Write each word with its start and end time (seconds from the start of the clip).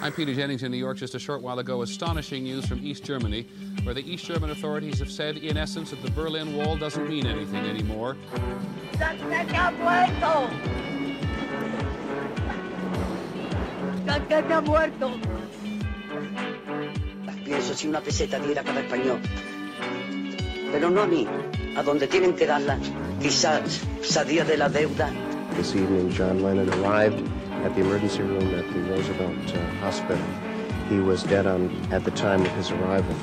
I'm 0.00 0.12
Peter 0.12 0.32
Jennings 0.32 0.62
in 0.62 0.70
New 0.70 0.78
York 0.78 0.96
just 0.96 1.16
a 1.16 1.18
short 1.18 1.42
while 1.42 1.58
ago. 1.58 1.82
Astonishing 1.82 2.44
news 2.44 2.66
from 2.66 2.78
East 2.84 3.04
Germany, 3.04 3.46
where 3.82 3.94
the 3.94 4.08
East 4.08 4.24
German 4.24 4.50
authorities 4.50 5.00
have 5.00 5.10
said, 5.10 5.38
in 5.38 5.56
essence, 5.56 5.90
that 5.90 6.00
the 6.02 6.10
Berlin 6.12 6.56
Wall 6.56 6.76
doesn't 6.76 7.08
mean 7.08 7.26
anything 7.26 7.66
anymore. 7.66 8.16
Pienso 17.44 17.74
si 17.74 17.88
una 17.88 18.00
peseta 18.00 18.38
diera 18.38 18.62
cada 18.62 18.80
español. 18.80 19.20
Pero 20.70 20.90
no 20.90 21.02
a 21.02 21.06
mí, 21.06 21.26
a 21.76 21.82
donde 21.82 22.06
tienen 22.06 22.36
que 22.36 22.46
darla. 22.46 22.78
Quizás 23.20 23.80
salía 24.02 24.44
de 24.44 24.56
la 24.56 24.68
deuda. 24.68 25.10
This 25.56 25.74
evening, 25.74 26.10
John 26.10 26.42
Lennon 26.42 26.68
arrived 26.74 27.20
at 27.68 27.74
the 27.74 27.82
emergency 27.82 28.22
room 28.22 28.54
at 28.54 28.66
the 28.72 28.80
Roosevelt 28.84 29.54
uh, 29.54 29.60
Hospital. 29.76 30.24
He 30.88 31.00
was 31.00 31.22
dead 31.22 31.46
on 31.46 31.68
at 31.92 32.02
the 32.02 32.10
time 32.12 32.40
of 32.40 32.50
his 32.52 32.70
arrival. 32.70 33.14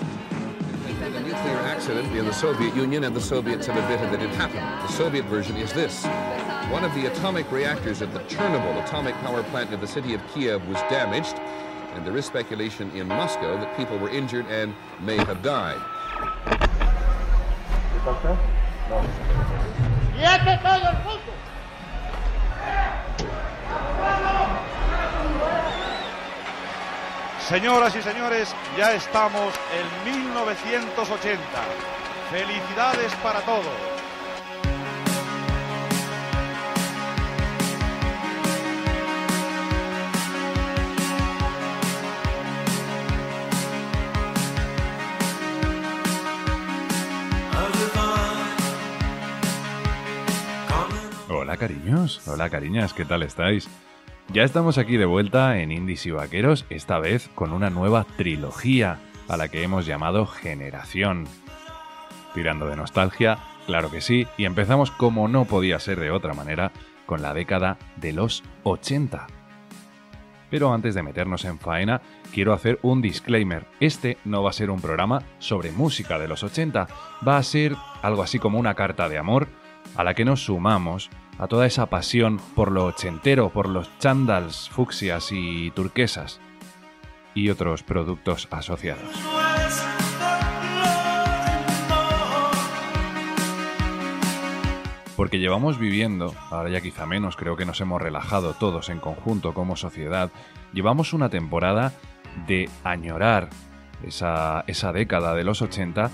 A 1.02 1.20
nuclear 1.22 1.58
accident 1.62 2.16
in 2.16 2.26
the 2.26 2.34
Soviet 2.34 2.76
Union, 2.76 3.06
and 3.06 3.16
the 3.16 3.22
Soviets 3.22 3.66
have 3.66 3.76
admitted 3.76 4.12
that 4.14 4.22
it 4.22 4.30
happened. 4.36 4.62
The 4.88 4.94
Soviet 4.94 5.26
version 5.26 5.58
is 5.58 5.74
this. 5.74 6.06
One 6.70 6.84
of 6.84 6.94
the 6.94 7.08
atomic 7.08 7.52
reactors 7.52 8.04
at 8.04 8.14
the 8.14 8.20
Chernobyl 8.20 8.84
atomic 8.84 9.16
power 9.16 9.42
plant 9.44 9.74
in 9.74 9.80
the 9.80 9.88
city 9.88 10.14
of 10.14 10.22
Kiev 10.32 10.68
was 10.68 10.78
damaged, 10.92 11.40
and 11.96 12.06
there 12.06 12.16
is 12.16 12.26
speculation 12.26 12.92
in 12.92 13.08
Moscow 13.08 13.58
that 13.60 13.76
people 13.76 13.98
were 13.98 14.10
injured 14.12 14.46
and 14.46 14.76
may 15.02 15.18
have 15.18 15.42
died. 15.42 15.82
Señoras 27.48 27.96
y 27.96 28.02
señores, 28.02 28.56
ya 28.76 28.94
estamos 28.94 29.54
en 29.72 30.12
1980. 30.12 31.40
Felicidades 32.32 33.14
para 33.22 33.40
todos. 33.42 33.66
Hola 51.30 51.58
cariños, 51.58 52.28
hola 52.28 52.50
cariñas, 52.50 52.92
¿qué 52.92 53.06
tal 53.06 53.22
estáis? 53.22 53.70
Ya 54.34 54.44
estamos 54.44 54.78
aquí 54.78 54.98
de 54.98 55.06
vuelta 55.06 55.60
en 55.60 55.72
Indies 55.72 56.06
y 56.08 56.12
Vaqueros, 56.12 56.66
esta 56.70 57.00
vez 57.00 57.30
con 57.36 57.54
una 57.54 57.70
nueva 57.70 58.06
trilogía 58.18 59.00
a 59.28 59.38
la 59.38 59.48
que 59.48 59.64
hemos 59.64 59.86
llamado 59.86 60.26
Generación. 60.26 61.26
Tirando 62.34 62.68
de 62.68 62.76
nostalgia, 62.76 63.38
claro 63.66 63.92
que 63.92 64.02
sí, 64.02 64.28
y 64.38 64.46
empezamos 64.46 64.92
como 64.92 65.28
no 65.28 65.46
podía 65.46 65.80
ser 65.80 66.00
de 66.00 66.12
otra 66.12 66.34
manera, 66.34 66.72
con 67.06 67.22
la 67.22 67.34
década 67.34 67.78
de 67.98 68.14
los 68.14 68.44
80. 68.64 69.28
Pero 70.50 70.74
antes 70.74 70.96
de 70.96 71.04
meternos 71.04 71.46
en 71.46 71.60
faena, 71.60 72.02
quiero 72.34 72.52
hacer 72.54 72.80
un 72.82 73.02
disclaimer. 73.02 73.66
Este 73.80 74.18
no 74.26 74.44
va 74.44 74.50
a 74.50 74.54
ser 74.54 74.70
un 74.70 74.82
programa 74.82 75.22
sobre 75.40 75.72
música 75.72 76.20
de 76.20 76.28
los 76.28 76.44
80, 76.44 76.88
va 77.26 77.38
a 77.38 77.44
ser 77.44 77.76
algo 78.02 78.24
así 78.24 78.40
como 78.40 78.60
una 78.60 78.74
carta 78.74 79.08
de 79.08 79.18
amor 79.18 79.48
a 79.96 80.04
la 80.04 80.14
que 80.14 80.26
nos 80.26 80.44
sumamos 80.44 81.10
a 81.38 81.48
toda 81.48 81.66
esa 81.66 81.88
pasión 81.88 82.40
por 82.56 82.72
lo 82.72 82.86
ochentero, 82.86 83.50
por 83.50 83.68
los 83.68 83.90
chandals, 84.00 84.70
fucsias 84.70 85.30
y 85.32 85.72
turquesas 85.72 86.40
y 87.34 87.50
otros 87.50 87.84
productos 87.84 88.48
asociados. 88.52 89.04
Porque 95.16 95.40
llevamos 95.40 95.80
viviendo, 95.80 96.36
ahora 96.52 96.70
ya 96.70 96.82
quizá 96.82 97.06
menos, 97.06 97.38
creo 97.38 97.56
que 97.56 97.66
nos 97.66 97.80
hemos 97.80 98.02
relajado 98.02 98.54
todos 98.54 98.90
en 98.90 99.00
conjunto 99.00 99.54
como 99.54 99.78
sociedad, 99.78 100.30
llevamos 100.74 101.14
una 101.14 101.30
temporada 101.30 101.94
de 102.48 102.70
añorar 102.84 103.50
esa, 104.04 104.66
esa 104.68 104.92
década 104.92 105.34
de 105.34 105.46
los 105.46 105.62
80 105.62 106.12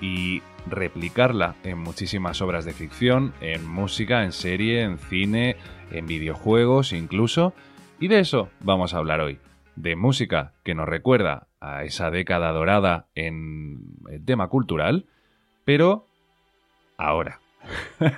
y 0.00 0.42
replicarla 0.66 1.56
en 1.64 1.78
muchísimas 1.78 2.40
obras 2.42 2.64
de 2.64 2.72
ficción, 2.72 3.32
en 3.40 3.66
música, 3.68 4.24
en 4.24 4.32
serie, 4.32 4.82
en 4.82 4.98
cine, 4.98 5.56
en 5.90 6.06
videojuegos 6.06 6.92
incluso. 6.92 7.54
Y 8.00 8.08
de 8.08 8.20
eso 8.20 8.50
vamos 8.60 8.94
a 8.94 8.98
hablar 8.98 9.20
hoy. 9.20 9.38
De 9.76 9.96
música 9.96 10.52
que 10.64 10.74
nos 10.74 10.88
recuerda 10.88 11.48
a 11.60 11.84
esa 11.84 12.10
década 12.10 12.52
dorada 12.52 13.06
en 13.14 13.80
el 14.10 14.24
tema 14.24 14.48
cultural, 14.48 15.06
pero 15.64 16.06
ahora. 16.98 17.40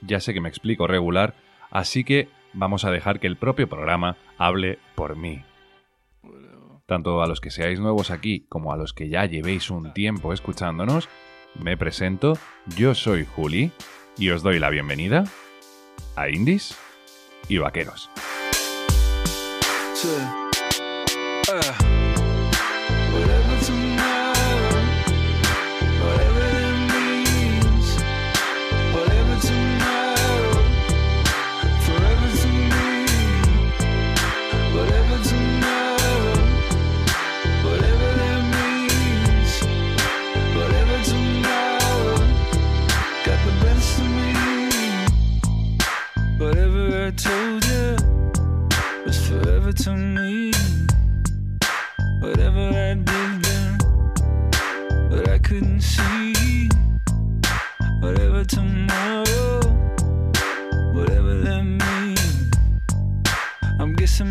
ya 0.00 0.20
sé 0.20 0.32
que 0.32 0.40
me 0.40 0.48
explico 0.48 0.86
regular, 0.86 1.34
así 1.70 2.04
que 2.04 2.28
vamos 2.52 2.84
a 2.84 2.90
dejar 2.90 3.20
que 3.20 3.26
el 3.26 3.36
propio 3.36 3.68
programa 3.68 4.16
hable 4.38 4.78
por 4.94 5.16
mí. 5.16 5.42
Tanto 6.88 7.22
a 7.22 7.26
los 7.26 7.42
que 7.42 7.50
seáis 7.50 7.80
nuevos 7.80 8.10
aquí 8.10 8.46
como 8.48 8.72
a 8.72 8.78
los 8.78 8.94
que 8.94 9.10
ya 9.10 9.26
llevéis 9.26 9.68
un 9.68 9.92
tiempo 9.92 10.32
escuchándonos, 10.32 11.10
me 11.54 11.76
presento, 11.76 12.38
yo 12.78 12.94
soy 12.94 13.26
Juli 13.26 13.72
y 14.16 14.30
os 14.30 14.42
doy 14.42 14.58
la 14.58 14.70
bienvenida 14.70 15.24
a 16.16 16.30
Indies 16.30 16.74
y 17.46 17.58
Vaqueros. 17.58 18.08
Whatever 21.46 22.07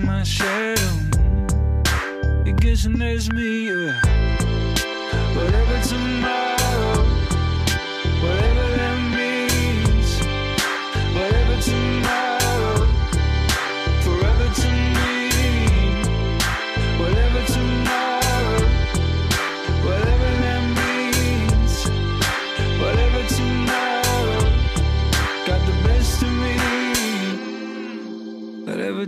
my 0.06 0.24
shadow. 0.24 0.92
You're 2.46 2.56
guessing 2.56 2.98
there's 2.98 3.32
me. 3.32 3.68
Yeah. 3.68 4.02
Whatever 5.36 5.82
tomorrow, 5.88 6.57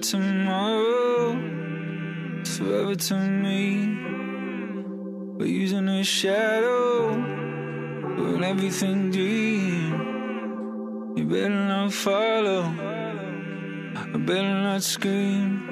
Tomorrow, 0.01 1.33
forever 2.45 2.95
to 2.95 3.15
me. 3.19 3.97
We're 5.37 5.45
using 5.45 5.89
a 5.89 6.03
shadow, 6.05 7.15
doing 8.15 8.43
everything 8.45 9.11
dream. 9.11 9.91
You 11.17 11.25
better 11.25 11.49
not 11.49 11.91
follow. 11.91 12.71
I 13.95 14.17
better 14.17 14.61
not 14.63 14.83
scream. 14.83 15.67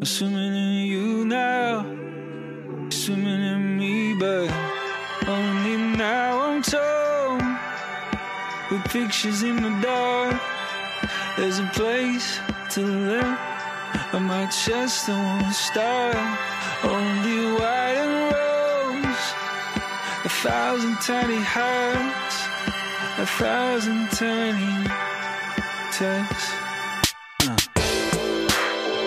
I'm 0.00 0.04
swimming 0.04 0.56
in 0.56 0.86
you 0.86 1.24
now. 1.24 1.84
Swimming 2.90 3.42
in 3.52 3.78
me, 3.78 4.14
but 4.14 4.50
only 5.28 5.76
now 5.96 6.40
I'm 6.40 6.62
told. 6.62 7.42
With 8.72 8.84
pictures 8.90 9.44
in 9.44 9.56
the 9.56 9.70
dark, 9.80 10.40
there's 11.36 11.60
a 11.60 11.66
place 11.74 12.40
to 12.70 12.82
live, 12.82 13.38
My 14.12 14.44
chest 14.46 15.08
won't 15.08 15.54
stop, 15.54 16.14
only 16.84 17.52
white 17.58 17.96
and 17.96 18.34
rose. 18.34 19.24
A 20.24 20.28
thousand 20.28 20.96
tiny 21.00 21.40
hearts, 21.40 22.36
a 23.18 23.26
thousand 23.26 24.10
tiny 24.10 24.86
texts. 25.92 26.50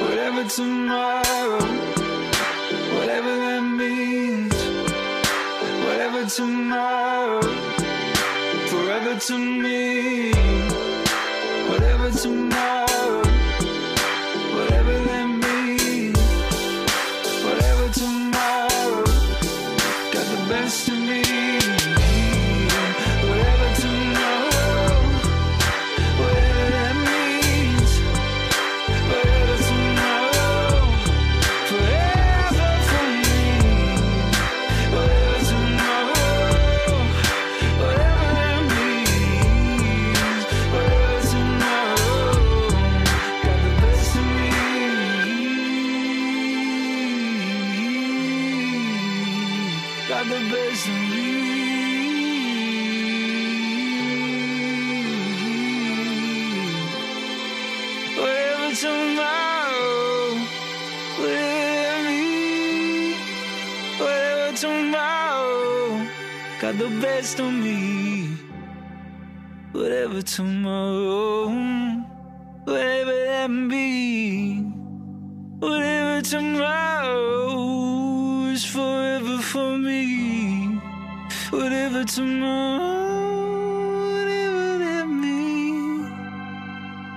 Whatever 0.02 0.44
tomorrow, 0.50 1.62
whatever 2.98 3.36
that 3.46 3.63
means, 3.78 4.56
whatever 5.86 6.25
tomorrow, 6.25 7.42
forever 8.69 9.19
to 9.19 9.38
me. 9.38 10.61
of 70.12 70.25
tomorrow. 70.25 71.48
Whatever 72.66 73.13
that 73.25 73.50
may 73.50 73.68
be, 73.69 74.62
whatever 75.60 76.22
tomorrow 76.22 77.56
is 78.48 78.66
forever 78.66 79.38
for 79.42 79.78
me. 79.78 80.80
Whatever 81.52 82.04
tomorrow, 82.04 82.81
whatever 84.13 84.78
that 84.80 85.08
means, 85.08 86.10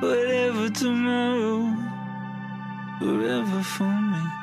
whatever 0.00 0.70
tomorrow, 0.70 1.74
forever 3.00 3.62
for 3.62 3.92
me. 4.10 4.33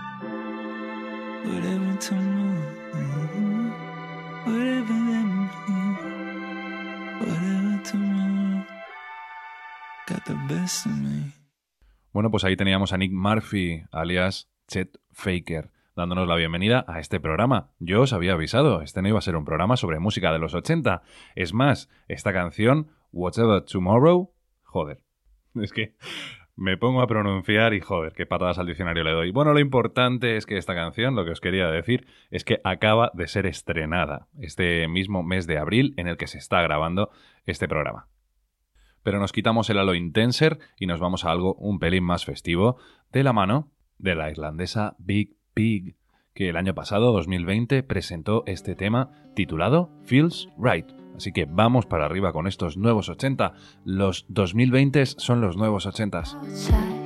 Bueno, 12.12 12.30
pues 12.30 12.44
ahí 12.44 12.58
teníamos 12.58 12.92
a 12.92 12.98
Nick 12.98 13.14
Murphy, 13.14 13.84
alias 13.92 14.52
Chet 14.68 14.98
Faker, 15.12 15.72
dándonos 15.96 16.28
la 16.28 16.36
bienvenida 16.36 16.84
a 16.90 17.00
este 17.00 17.22
programa. 17.22 17.70
Yo 17.80 18.02
os 18.02 18.12
había 18.12 18.34
avisado, 18.34 18.82
este 18.82 19.02
no 19.02 19.08
iba 19.08 19.18
a 19.18 19.22
ser 19.22 19.38
un 19.38 19.46
programa 19.46 19.78
sobre 19.78 20.00
música 20.00 20.34
de 20.34 20.40
los 20.40 20.54
80. 20.54 21.04
Es 21.36 21.54
más, 21.54 21.90
esta 22.10 22.34
canción, 22.34 22.90
Whatever 23.14 23.62
Tomorrow, 23.62 24.34
joder. 24.64 25.04
Es 25.56 25.72
que 25.72 25.96
me 26.58 26.78
pongo 26.78 27.02
a 27.02 27.08
pronunciar 27.08 27.74
y 27.74 27.80
joder, 27.80 28.12
qué 28.14 28.26
patadas 28.26 28.60
al 28.60 28.68
diccionario 28.68 29.06
le 29.06 29.12
doy. 29.12 29.32
Bueno, 29.32 29.54
lo 29.54 29.60
importante 29.60 30.36
es 30.36 30.46
que 30.46 30.58
esta 30.58 30.76
canción, 30.76 31.16
lo 31.16 31.24
que 31.24 31.32
os 31.32 31.40
quería 31.40 31.68
decir, 31.68 32.08
es 32.30 32.44
que 32.44 32.60
acaba 32.66 33.10
de 33.14 33.28
ser 33.28 33.46
estrenada 33.46 34.28
este 34.40 34.88
mismo 34.90 35.24
mes 35.24 35.48
de 35.48 35.58
abril 35.58 35.94
en 35.96 36.08
el 36.08 36.18
que 36.18 36.28
se 36.28 36.38
está 36.38 36.62
grabando 36.62 37.10
este 37.46 37.70
programa 37.70 38.08
pero 39.04 39.20
nos 39.20 39.32
quitamos 39.32 39.70
el 39.70 39.78
halo 39.78 39.96
intenser 39.96 40.60
y 40.78 40.86
nos 40.86 41.00
vamos 41.00 41.26
a 41.26 41.32
algo 41.32 41.56
un 41.56 41.80
pelín 41.80 42.04
más 42.04 42.26
festivo, 42.26 42.78
de 43.12 43.24
la 43.24 43.34
mano 43.34 43.72
de 43.98 44.16
la 44.16 44.30
irlandesa 44.30 44.96
Big 45.00 45.36
Pig, 45.54 45.96
que 46.34 46.50
el 46.50 46.58
año 46.58 46.74
pasado, 46.74 47.12
2020, 47.12 47.84
presentó 47.84 48.44
este 48.48 48.76
tema 48.76 49.12
titulado 49.36 49.92
Feels 50.04 50.50
Right. 50.58 50.88
Así 51.16 51.32
que 51.32 51.46
vamos 51.46 51.86
para 51.86 52.06
arriba 52.06 52.32
con 52.32 52.48
estos 52.48 52.78
nuevos 52.78 53.10
80. 53.10 53.54
Los 53.86 54.26
2020 54.30 55.06
son 55.06 55.42
los 55.42 55.58
nuevos 55.58 55.86
80s. 55.86 57.01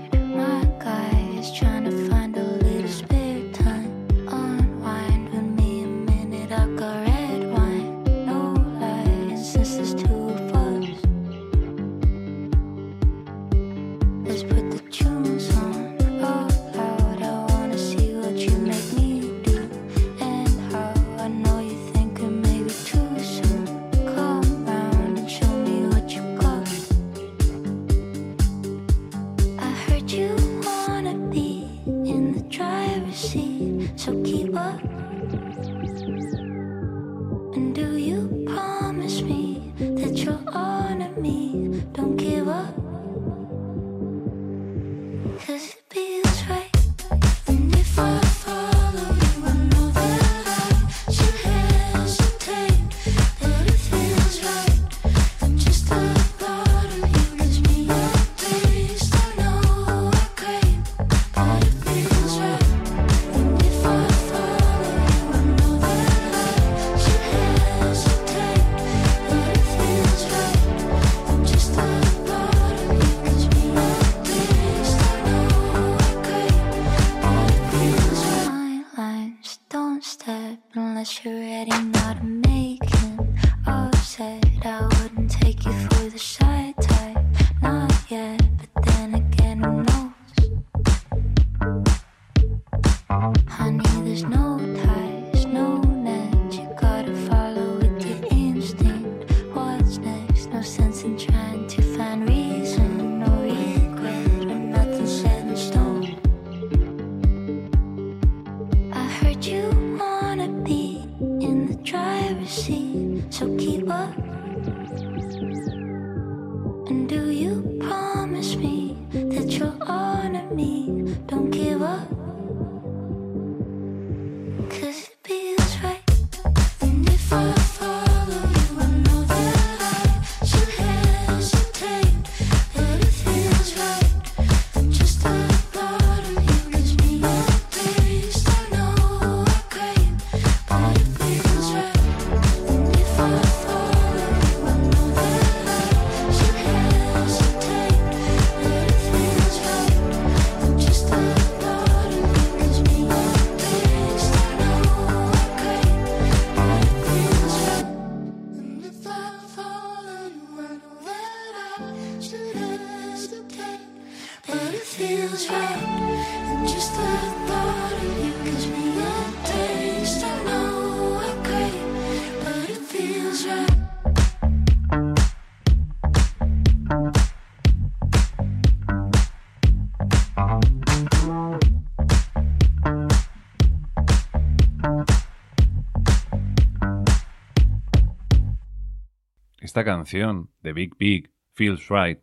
Esta 189.76 189.84
canción 189.84 190.52
de 190.64 190.72
Big 190.72 190.96
Big, 190.98 191.34
Feels 191.52 191.90
Right, 191.90 192.20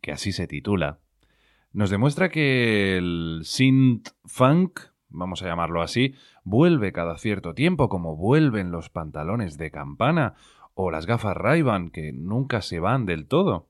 que 0.00 0.10
así 0.10 0.32
se 0.32 0.48
titula, 0.48 0.98
nos 1.72 1.88
demuestra 1.88 2.30
que 2.30 2.96
el 2.96 3.42
synth 3.44 4.08
funk, 4.24 4.80
vamos 5.08 5.40
a 5.40 5.46
llamarlo 5.46 5.82
así, 5.82 6.16
vuelve 6.42 6.90
cada 6.90 7.16
cierto 7.16 7.54
tiempo, 7.54 7.88
como 7.88 8.16
vuelven 8.16 8.72
los 8.72 8.90
pantalones 8.90 9.56
de 9.56 9.70
campana 9.70 10.34
o 10.74 10.90
las 10.90 11.06
gafas 11.06 11.36
ray 11.36 11.62
que 11.92 12.12
nunca 12.12 12.60
se 12.60 12.80
van 12.80 13.06
del 13.06 13.28
todo. 13.28 13.68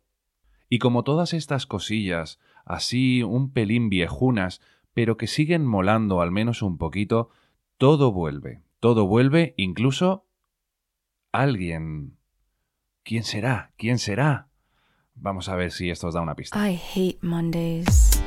Y 0.70 0.78
como 0.78 1.04
todas 1.04 1.34
estas 1.34 1.66
cosillas, 1.66 2.40
así 2.64 3.22
un 3.22 3.52
pelín 3.52 3.90
viejunas, 3.90 4.62
pero 4.94 5.18
que 5.18 5.26
siguen 5.26 5.66
molando 5.66 6.22
al 6.22 6.30
menos 6.30 6.62
un 6.62 6.78
poquito, 6.78 7.28
todo 7.76 8.12
vuelve, 8.12 8.62
todo 8.80 9.06
vuelve, 9.06 9.52
incluso 9.58 10.24
alguien. 11.32 12.16
¿Quién 13.02 13.24
será? 13.24 13.72
¿Quién 13.76 13.98
será? 13.98 14.48
Vamos 15.14 15.48
a 15.48 15.56
ver 15.56 15.72
si 15.72 15.90
esto 15.90 16.08
os 16.08 16.14
da 16.14 16.20
una 16.20 16.34
pista. 16.34 16.70
I 16.70 16.78
hate 16.94 17.18
Mondays. 17.22 18.22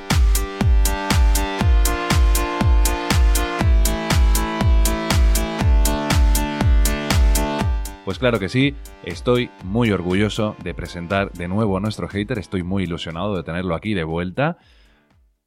Pues 8.04 8.20
claro 8.20 8.38
que 8.38 8.50
sí, 8.50 8.76
estoy 9.06 9.50
muy 9.64 9.92
orgulloso 9.92 10.58
de 10.62 10.74
presentar 10.74 11.32
de 11.32 11.48
nuevo 11.48 11.78
a 11.78 11.80
nuestro 11.80 12.10
hater, 12.10 12.38
estoy 12.38 12.62
muy 12.62 12.84
ilusionado 12.84 13.38
de 13.38 13.44
tenerlo 13.44 13.76
aquí 13.76 13.94
de 13.94 14.04
vuelta. 14.04 14.58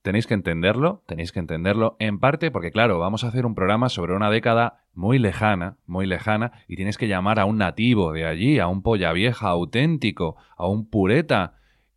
Tenéis 0.07 0.29
que 0.29 0.35
entenderlo, 0.35 1.03
tenéis 1.09 1.33
que 1.33 1.41
entenderlo 1.41 1.97
en 1.99 2.21
parte 2.21 2.53
porque 2.53 2.71
claro, 2.71 3.01
vamos 3.01 3.25
a 3.25 3.27
hacer 3.27 3.45
un 3.45 3.57
programa 3.57 3.89
sobre 3.89 4.15
una 4.15 4.31
década 4.31 4.85
muy 4.95 5.19
lejana, 5.19 5.79
muy 5.85 6.07
lejana, 6.07 6.53
y 6.69 6.77
tienes 6.77 6.97
que 6.97 7.09
llamar 7.09 7.41
a 7.41 7.45
un 7.45 7.59
nativo 7.59 8.13
de 8.13 8.25
allí, 8.25 8.61
a 8.61 8.69
un 8.69 8.83
polla 8.83 9.13
vieja 9.13 9.49
auténtico, 9.49 10.37
a 10.57 10.69
un 10.69 10.89
pureta, 10.89 11.55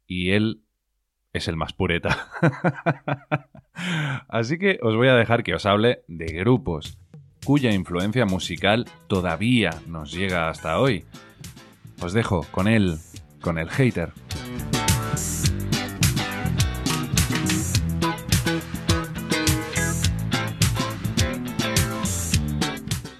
y 0.07 0.31
él 0.31 0.63
es 1.33 1.47
el 1.47 1.55
más 1.55 1.73
pureta. 1.73 2.17
Así 4.27 4.57
que 4.57 4.79
os 4.81 4.95
voy 4.95 5.09
a 5.09 5.13
dejar 5.13 5.43
que 5.43 5.53
os 5.53 5.67
hable 5.67 6.01
de 6.07 6.33
grupos 6.33 6.97
cuya 7.45 7.73
influencia 7.73 8.25
musical 8.25 8.85
todavía 9.05 9.69
nos 9.85 10.11
llega 10.11 10.49
hasta 10.49 10.79
hoy. 10.79 11.05
Os 12.01 12.13
dejo 12.13 12.43
con 12.49 12.67
él, 12.67 12.97
con 13.39 13.59
el 13.59 13.69
hater. 13.69 14.13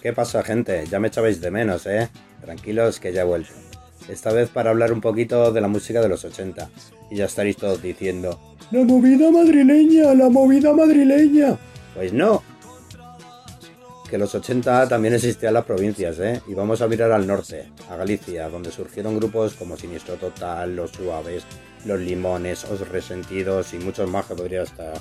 ¿Qué 0.09 0.13
pasa, 0.13 0.41
gente? 0.41 0.87
Ya 0.89 0.99
me 0.99 1.09
echabais 1.09 1.39
de 1.39 1.51
menos, 1.51 1.85
¿eh? 1.85 2.09
Tranquilos 2.41 2.99
que 2.99 3.13
ya 3.13 3.21
he 3.21 3.25
vuelto. 3.25 3.53
Esta 4.07 4.31
vez 4.31 4.49
para 4.49 4.71
hablar 4.71 4.91
un 4.91 5.01
poquito 5.01 5.51
de 5.51 5.61
la 5.61 5.67
música 5.67 6.01
de 6.01 6.09
los 6.09 6.25
80. 6.25 6.67
Y 7.11 7.17
ya 7.17 7.25
estaréis 7.25 7.57
todos 7.57 7.79
diciendo, 7.79 8.39
¡La 8.71 8.83
movida 8.83 9.29
madrileña! 9.29 10.15
¡La 10.15 10.27
movida 10.29 10.73
madrileña! 10.73 11.59
Pues 11.93 12.11
no. 12.11 12.41
Que 14.09 14.17
los 14.17 14.33
80 14.33 14.89
también 14.89 15.13
existían 15.13 15.53
las 15.53 15.65
provincias, 15.65 16.17
¿eh? 16.17 16.41
Y 16.47 16.55
vamos 16.55 16.81
a 16.81 16.87
mirar 16.87 17.11
al 17.11 17.27
norte, 17.27 17.71
a 17.87 17.95
Galicia, 17.95 18.49
donde 18.49 18.71
surgieron 18.71 19.15
grupos 19.15 19.53
como 19.53 19.77
Siniestro 19.77 20.15
Total, 20.15 20.75
Los 20.75 20.89
Suaves, 20.89 21.43
Los 21.85 21.99
Limones, 21.99 22.63
Os 22.63 22.89
Resentidos 22.89 23.75
y 23.75 23.77
muchos 23.77 24.09
más 24.09 24.25
que 24.25 24.33
podría 24.33 24.63
estar 24.63 24.93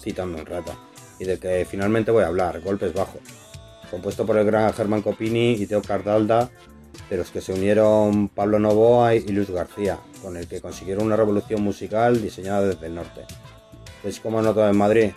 citando 0.00 0.38
un 0.38 0.44
rato. 0.44 0.76
Y 1.20 1.24
de 1.24 1.38
que 1.38 1.64
finalmente 1.70 2.10
voy 2.10 2.24
a 2.24 2.26
hablar, 2.26 2.60
Golpes 2.62 2.92
Bajos 2.92 3.45
compuesto 3.90 4.26
por 4.26 4.36
el 4.38 4.46
gran 4.46 4.72
Germán 4.72 5.02
Copini 5.02 5.52
y 5.52 5.66
Teo 5.66 5.82
Cardalda, 5.82 6.50
de 7.10 7.16
los 7.16 7.30
que 7.30 7.40
se 7.40 7.52
unieron 7.52 8.28
Pablo 8.28 8.58
Novoa 8.58 9.14
y 9.14 9.28
Luis 9.28 9.50
García, 9.50 9.98
con 10.22 10.36
el 10.36 10.48
que 10.48 10.60
consiguieron 10.60 11.06
una 11.06 11.16
revolución 11.16 11.62
musical 11.62 12.20
diseñada 12.20 12.62
desde 12.62 12.86
el 12.86 12.94
norte. 12.94 13.22
Es 14.04 14.20
como 14.20 14.42
no 14.42 14.52
todo 14.54 14.68
en 14.68 14.76
Madrid, 14.76 15.10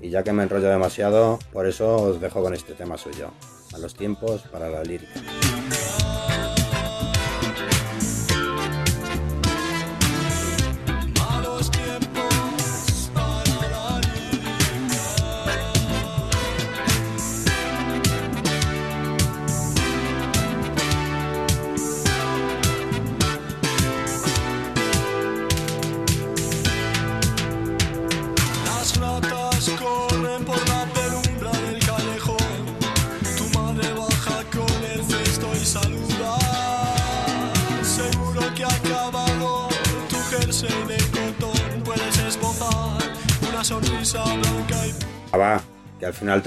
y 0.00 0.10
ya 0.10 0.22
que 0.22 0.32
me 0.32 0.42
enrollo 0.42 0.68
demasiado, 0.68 1.38
por 1.52 1.66
eso 1.66 1.96
os 1.96 2.20
dejo 2.20 2.42
con 2.42 2.54
este 2.54 2.74
tema 2.74 2.98
suyo, 2.98 3.30
a 3.74 3.78
los 3.78 3.94
tiempos 3.94 4.42
para 4.42 4.68
la 4.68 4.82
lírica. 4.82 5.20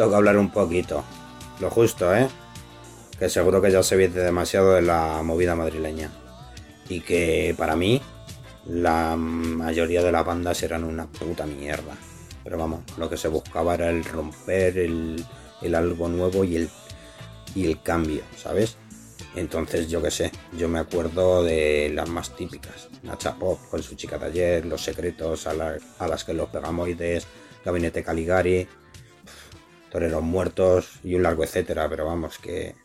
Que 0.08 0.16
hablar 0.16 0.38
un 0.38 0.52
poquito. 0.52 1.04
Lo 1.60 1.72
justo, 1.72 2.16
¿eh? 2.16 2.28
Que 3.18 3.28
seguro 3.28 3.60
que 3.62 3.72
ya 3.72 3.82
se 3.82 3.98
viene 3.98 4.16
demasiado 4.22 4.74
de 4.76 4.84
la 4.84 5.22
movida 5.24 5.56
madrileña. 5.56 6.12
Y 6.88 7.02
que 7.02 7.56
para 7.58 7.76
mí, 7.76 8.02
la 8.68 9.16
mayoría 9.18 10.04
de 10.04 10.12
las 10.12 10.24
bandas 10.26 10.62
eran 10.64 10.84
una 10.84 11.08
puta 11.08 11.46
mierda. 11.46 11.96
Pero 12.44 12.58
vamos, 12.58 12.82
lo 12.98 13.10
que 13.10 13.18
se 13.18 13.28
buscaba 13.28 13.74
era 13.74 13.90
el 13.90 14.04
romper, 14.06 14.78
el, 14.78 15.24
el 15.62 15.76
algo 15.76 16.08
nuevo 16.08 16.44
y 16.46 16.56
el, 16.56 16.70
y 17.56 17.66
el 17.66 17.82
cambio, 17.82 18.22
¿sabes? 18.38 18.78
Entonces, 19.36 19.88
yo 19.90 20.02
qué 20.02 20.10
sé, 20.10 20.32
yo 20.58 20.68
me 20.70 20.80
acuerdo 20.80 21.44
de 21.44 21.92
las 21.94 22.10
más 22.10 22.36
típicas. 22.36 22.88
Nacha 23.04 23.36
Pop 23.36 23.60
con 23.70 23.84
su 23.84 23.96
chica 23.96 24.18
de 24.18 24.26
ayer, 24.28 24.66
Los 24.66 24.84
Secretos, 24.84 25.46
a, 25.46 25.54
la- 25.54 25.78
a 26.00 26.08
las 26.08 26.24
que 26.24 26.34
los 26.34 26.50
Pegamoides, 26.50 27.28
Gabinete 27.64 28.04
Caligari, 28.04 28.68
Toreros 29.90 30.24
Muertos 30.24 31.00
y 31.04 31.16
un 31.16 31.24
largo 31.24 31.44
etcétera. 31.44 31.90
Pero 31.90 32.06
vamos, 32.06 32.38
que 32.40 32.76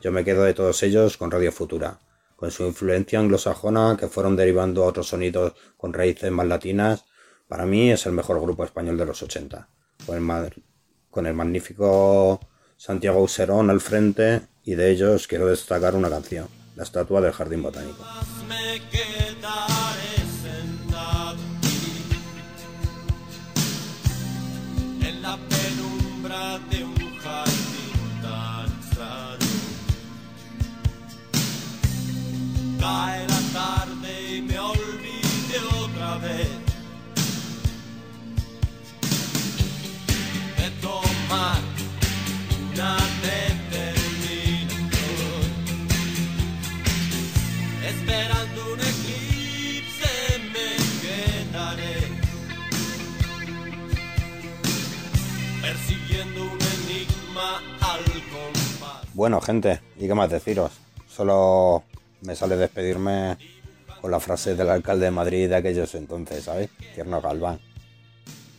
yo 0.00 0.12
me 0.12 0.24
quedo 0.24 0.42
de 0.44 0.54
todos 0.54 0.82
ellos 0.82 1.16
con 1.16 1.30
Radio 1.30 1.52
Futura, 1.52 1.98
con 2.36 2.50
su 2.50 2.64
influencia 2.64 3.18
anglosajona 3.18 3.96
que 3.98 4.08
fueron 4.08 4.36
derivando 4.36 4.84
a 4.84 4.86
otros 4.86 5.08
sonidos 5.08 5.54
con 5.76 5.92
raíces 5.92 6.30
más 6.30 6.46
latinas. 6.46 7.04
Para 7.48 7.66
mí 7.66 7.90
es 7.90 8.06
el 8.06 8.12
mejor 8.12 8.40
grupo 8.40 8.64
español 8.64 8.98
de 8.98 9.06
los 9.06 9.22
80, 9.22 9.68
con 11.10 11.26
el, 11.26 11.34
magnífico 11.34 12.40
Santiago 12.76 13.22
Userón 13.22 13.70
al 13.70 13.80
frente 13.80 14.42
y 14.62 14.74
de 14.74 14.90
ellos 14.90 15.26
quiero 15.28 15.46
destacar 15.46 15.94
una 15.94 16.10
canción, 16.10 16.48
La 16.76 16.82
Estatua 16.82 17.20
del 17.20 17.32
Jardín 17.32 17.62
Botánico. 17.62 18.04
Cae 32.84 33.24
la 33.26 33.40
tarde 33.54 34.36
y 34.36 34.42
me 34.42 34.58
olvide 34.58 35.58
otra 35.82 36.18
vez 36.18 36.50
de 40.58 40.70
tomar 40.82 41.62
una 42.74 42.98
determinación. 43.22 45.48
Esperando 47.88 48.60
un 48.74 48.80
eclipse 48.80 50.12
me 50.52 50.68
quedaré 51.00 51.96
Persiguiendo 55.62 56.38
un 56.42 56.58
enigma 56.76 57.50
al 57.80 58.04
compás 58.30 59.06
Bueno, 59.14 59.40
gente, 59.40 59.80
¿y 59.96 60.06
qué 60.06 60.14
más 60.14 60.28
deciros? 60.28 60.72
Solo 61.08 61.82
me 62.24 62.34
sale 62.34 62.56
despedirme 62.56 63.38
con 64.00 64.10
la 64.10 64.20
frase 64.20 64.54
del 64.54 64.70
alcalde 64.70 65.06
de 65.06 65.10
Madrid 65.10 65.48
de 65.48 65.56
aquellos 65.56 65.94
entonces, 65.94 66.44
¿sabes? 66.44 66.70
Tierno 66.94 67.20
Galván. 67.20 67.60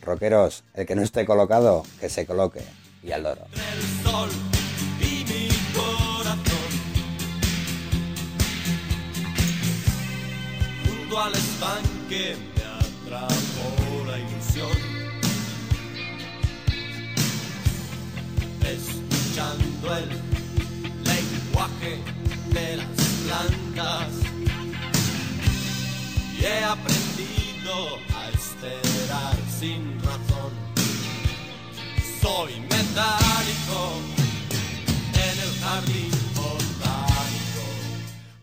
Rockeros, 0.02 0.64
el 0.74 0.86
que 0.86 0.94
no 0.94 1.02
esté 1.02 1.26
colocado, 1.26 1.84
que 2.00 2.08
se 2.08 2.26
coloque. 2.26 2.62
Y 3.02 3.12
al 3.12 3.24
loro. 3.24 3.46
al 11.18 11.32
estanque 11.32 12.36
me 12.54 12.62
atrapó 12.62 14.04
la 14.06 14.18
ilusión. 14.18 14.68
Escuchando 18.60 19.96
el 19.96 20.08
lenguaje 21.04 22.02
de 22.52 22.76
las 22.76 22.95
Y 26.38 26.44
he 26.44 26.64
aprendido 26.64 27.98
a 28.14 28.28
esperar 28.28 29.36
sin 29.58 29.98
razón 30.00 30.52
soy 32.20 32.60
metálico 32.60 33.92
en 35.14 35.40
el. 35.40 35.56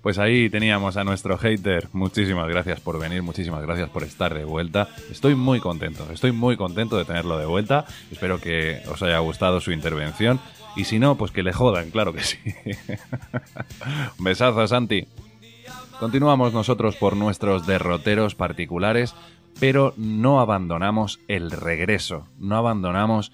Pues 0.03 0.19
ahí 0.19 0.49
teníamos 0.49 0.97
a 0.97 1.05
nuestro 1.05 1.37
hater. 1.37 1.87
Muchísimas 1.93 2.49
gracias 2.49 2.81
por 2.81 2.99
venir, 2.99 3.23
muchísimas 3.23 3.61
gracias 3.61 3.89
por 3.89 4.03
estar 4.03 4.33
de 4.33 4.43
vuelta. 4.43 4.89
Estoy 5.09 5.33
muy 5.33 5.61
contento, 5.61 6.05
estoy 6.11 6.33
muy 6.33 6.57
contento 6.57 6.97
de 6.97 7.05
tenerlo 7.05 7.37
de 7.37 7.45
vuelta. 7.45 7.85
Espero 8.11 8.37
que 8.37 8.81
os 8.91 9.01
haya 9.01 9.19
gustado 9.19 9.61
su 9.61 9.71
intervención. 9.71 10.41
Y 10.75 10.85
si 10.85 10.99
no, 10.99 11.15
pues 11.15 11.31
que 11.31 11.43
le 11.43 11.53
jodan, 11.53 11.91
claro 11.91 12.13
que 12.13 12.21
sí. 12.21 12.39
Un 14.19 14.23
besazo, 14.23 14.65
Santi. 14.67 15.05
Continuamos 15.99 16.53
nosotros 16.53 16.95
por 16.95 17.15
nuestros 17.15 17.65
derroteros 17.67 18.35
particulares, 18.35 19.15
pero 19.59 19.93
no 19.97 20.39
abandonamos 20.39 21.19
el 21.27 21.51
regreso, 21.51 22.27
no 22.37 22.57
abandonamos 22.57 23.31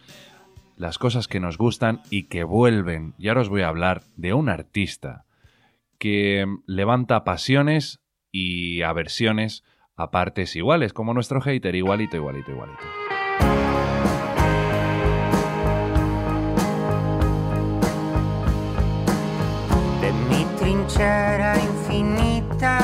las 0.75 0.97
cosas 0.97 1.27
que 1.27 1.39
nos 1.39 1.57
gustan 1.57 2.01
y 2.09 2.23
que 2.23 2.43
vuelven. 2.43 3.13
Y 3.17 3.29
ahora 3.29 3.41
os 3.41 3.49
voy 3.49 3.61
a 3.61 3.69
hablar 3.69 4.03
de 4.15 4.33
un 4.33 4.49
artista 4.49 5.25
que 5.97 6.45
levanta 6.65 7.23
pasiones 7.23 7.99
y 8.31 8.81
aversiones 8.81 9.63
a 9.95 10.11
partes 10.11 10.55
iguales, 10.55 10.93
como 10.93 11.13
nuestro 11.13 11.41
hater, 11.41 11.75
igualito, 11.75 12.15
igualito, 12.15 12.51
igualito. 12.51 12.83
Trinchera 20.69 21.55
infinita. 21.59 22.79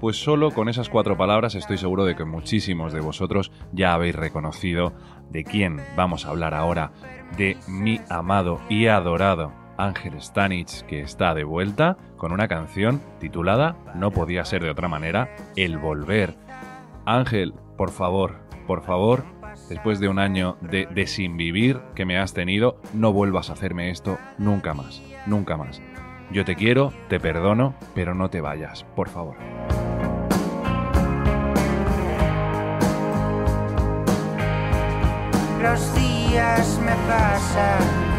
Pues 0.00 0.16
solo 0.16 0.50
con 0.50 0.70
esas 0.70 0.88
cuatro 0.88 1.18
palabras 1.18 1.54
estoy 1.54 1.76
seguro 1.76 2.06
de 2.06 2.16
que 2.16 2.24
muchísimos 2.24 2.94
de 2.94 3.00
vosotros 3.00 3.52
ya 3.72 3.92
habéis 3.92 4.14
reconocido 4.14 4.94
de 5.30 5.44
quién 5.44 5.82
vamos 5.94 6.24
a 6.24 6.30
hablar 6.30 6.54
ahora, 6.54 6.92
de 7.36 7.58
mi 7.68 8.00
amado 8.08 8.58
y 8.70 8.86
adorado 8.86 9.52
Ángel 9.76 10.20
Stanich, 10.20 10.82
que 10.86 11.02
está 11.02 11.34
de 11.34 11.44
vuelta 11.44 11.98
con 12.16 12.32
una 12.32 12.48
canción 12.48 13.02
titulada, 13.20 13.76
no 13.94 14.12
podía 14.12 14.46
ser 14.46 14.62
de 14.62 14.70
otra 14.70 14.88
manera, 14.88 15.36
El 15.56 15.76
Volver. 15.76 16.36
Ángel, 17.04 17.52
por 17.76 17.90
favor, 17.90 18.36
por 18.66 18.82
favor, 18.82 19.24
después 19.68 20.00
de 20.00 20.08
un 20.08 20.18
año 20.18 20.56
de, 20.62 20.86
de 20.86 21.06
sin 21.06 21.36
vivir 21.36 21.80
que 21.94 22.06
me 22.06 22.18
has 22.18 22.32
tenido, 22.32 22.80
no 22.94 23.12
vuelvas 23.12 23.50
a 23.50 23.54
hacerme 23.54 23.90
esto 23.90 24.18
nunca 24.38 24.72
más, 24.74 25.02
nunca 25.26 25.56
más. 25.56 25.80
Yo 26.30 26.44
te 26.44 26.56
quiero, 26.56 26.92
te 27.08 27.20
perdono, 27.20 27.74
pero 27.94 28.14
no 28.14 28.30
te 28.30 28.40
vayas, 28.40 28.84
por 28.96 29.08
favor. 29.08 29.36
Los 35.60 35.94
días 35.94 36.80
me 36.84 36.94
pasan 37.06 38.11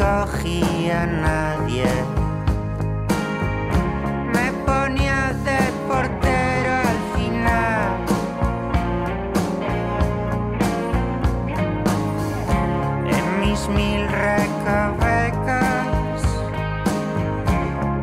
me 0.00 0.06
escogía 0.06 1.06
nadie. 1.06 1.86
Me 4.32 4.52
ponía 4.64 5.32
de 5.44 5.58
portero 5.88 6.72
al 6.88 6.98
final. 7.14 7.90
en 13.08 13.40
mis 13.40 13.68
mil 13.68 14.08
recovecos, 14.08 15.42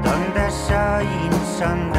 donde 0.03 0.51
soy 0.51 1.07
insondable. 1.31 1.96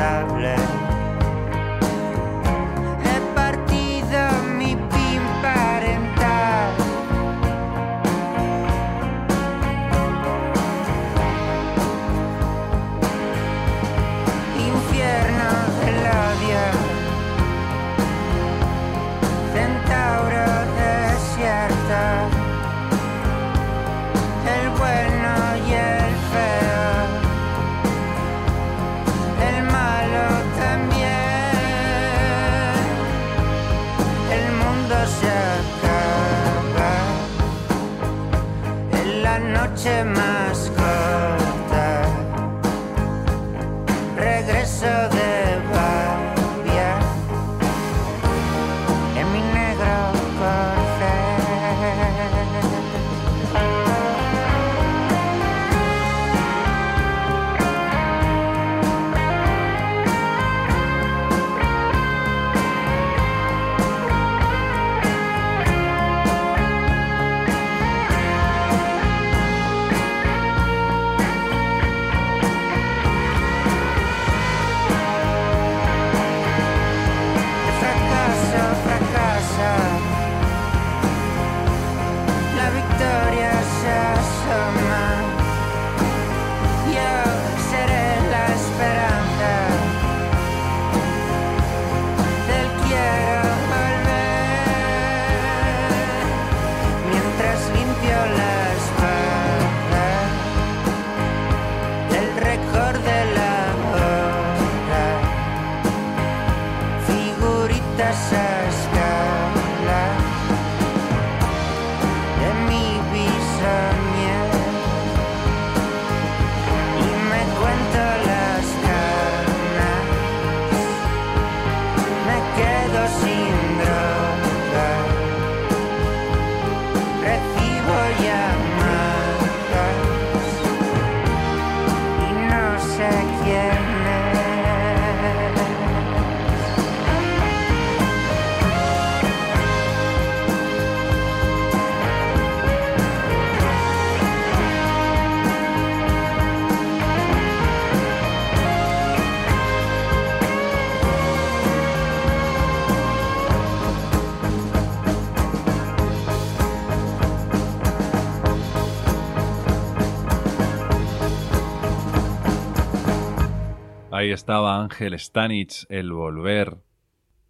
Ahí 164.18 164.32
estaba 164.32 164.82
Ángel 164.82 165.16
Stanich, 165.16 165.86
el 165.90 166.12
volver. 166.12 166.78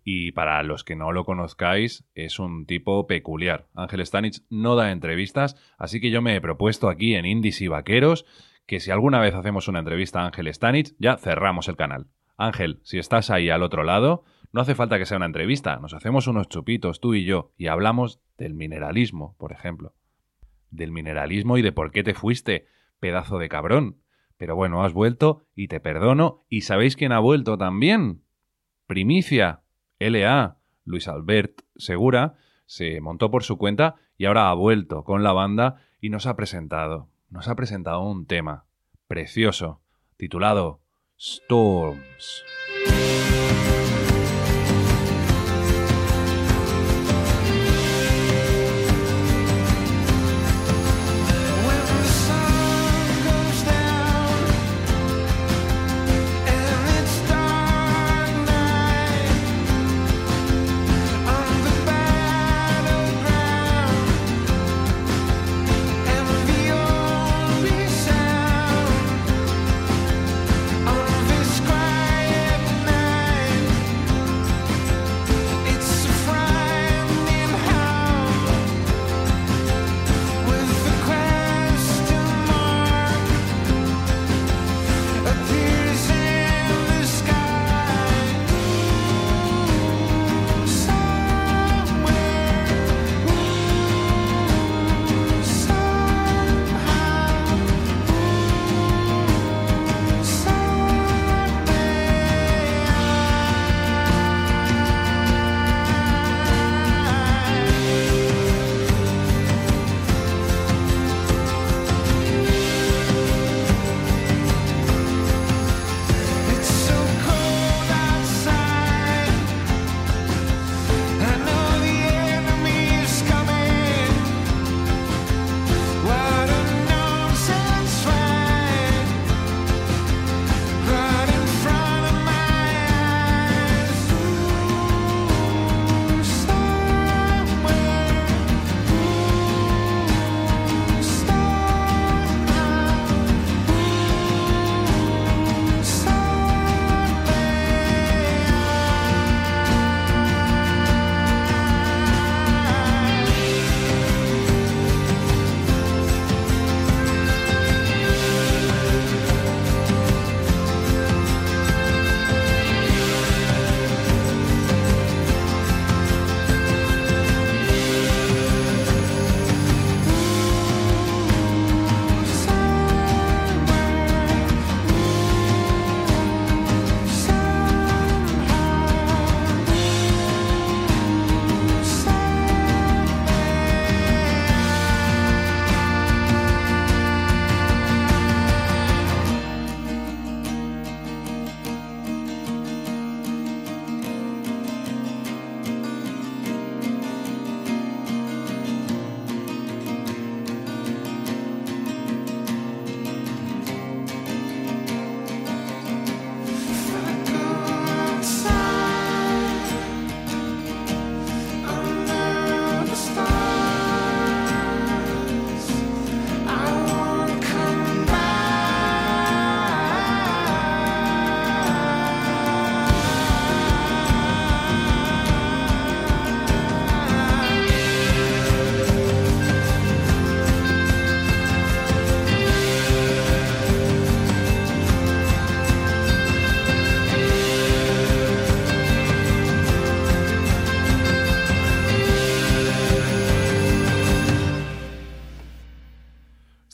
Y 0.05 0.33
para 0.33 0.63
los 0.63 0.85
que 0.85 0.97
no 0.97 1.13
lo 1.13 1.25
conozcáis, 1.25 2.05
es 2.15 2.39
un 2.39 2.67
tipo 2.67 3.07
peculiar. 3.07 3.69
Ángel 3.75 4.05
Stanich 4.05 4.43
no 4.51 4.77
da 4.77 4.93
entrevistas, 4.93 5.57
así 5.79 5.99
que 5.99 6.11
yo 6.11 6.21
me 6.21 6.37
he 6.37 6.43
propuesto 6.43 6.91
aquí 6.91 7.15
en 7.15 7.25
Indies 7.25 7.63
y 7.63 7.69
Vaqueros 7.69 8.27
que 8.67 8.81
si 8.81 8.91
alguna 8.91 9.19
vez 9.19 9.35
hacemos 9.35 9.67
una 9.69 9.79
entrevista 9.79 10.21
a 10.21 10.27
Ángel 10.27 10.53
Stanich, 10.53 10.95
ya 10.99 11.17
cerramos 11.17 11.69
el 11.69 11.77
canal. 11.77 12.09
Ángel, 12.37 12.81
si 12.83 12.99
estás 12.99 13.31
ahí 13.31 13.49
al 13.49 13.63
otro 13.63 13.83
lado, 13.83 14.25
no 14.53 14.61
hace 14.61 14.75
falta 14.75 14.99
que 14.99 15.07
sea 15.07 15.17
una 15.17 15.25
entrevista, 15.25 15.79
nos 15.79 15.95
hacemos 15.95 16.27
unos 16.27 16.51
chupitos 16.51 17.01
tú 17.01 17.15
y 17.15 17.25
yo 17.25 17.55
y 17.57 17.69
hablamos 17.69 18.21
del 18.37 18.53
mineralismo, 18.53 19.37
por 19.39 19.53
ejemplo. 19.53 19.95
Del 20.71 20.93
mineralismo 20.93 21.57
y 21.57 21.63
de 21.63 21.73
por 21.73 21.93
qué 21.93 22.03
te 22.03 22.13
fuiste, 22.13 22.67
pedazo 23.01 23.39
de 23.39 23.49
cabrón. 23.49 24.03
Pero 24.39 24.57
bueno, 24.57 24.83
has 24.85 24.93
vuelto 24.95 25.45
y 25.55 25.69
te 25.69 25.81
perdono. 25.81 26.47
¿Y 26.49 26.63
sabéis 26.63 26.97
quién 26.97 27.13
ha 27.13 27.19
vuelto 27.19 27.59
también? 27.59 28.23
Primicia. 28.87 29.63
LA. 29.99 30.59
Luis 30.85 31.09
Albert 31.09 31.63
Segura 31.77 32.37
se 32.65 33.01
montó 33.01 33.31
por 33.31 33.43
su 33.43 33.59
cuenta 33.59 33.97
y 34.17 34.27
ahora 34.27 34.51
ha 34.51 34.55
vuelto 34.55 35.05
con 35.05 35.23
la 35.23 35.33
banda 35.33 35.83
y 36.01 36.11
nos 36.11 36.27
ha 36.27 36.37
presentado. 36.37 37.09
Nos 37.31 37.49
ha 37.49 37.57
presentado 37.57 38.03
un 38.03 38.27
tema 38.27 38.67
precioso 39.07 39.83
titulado 40.17 40.81
Storms. 41.19 42.45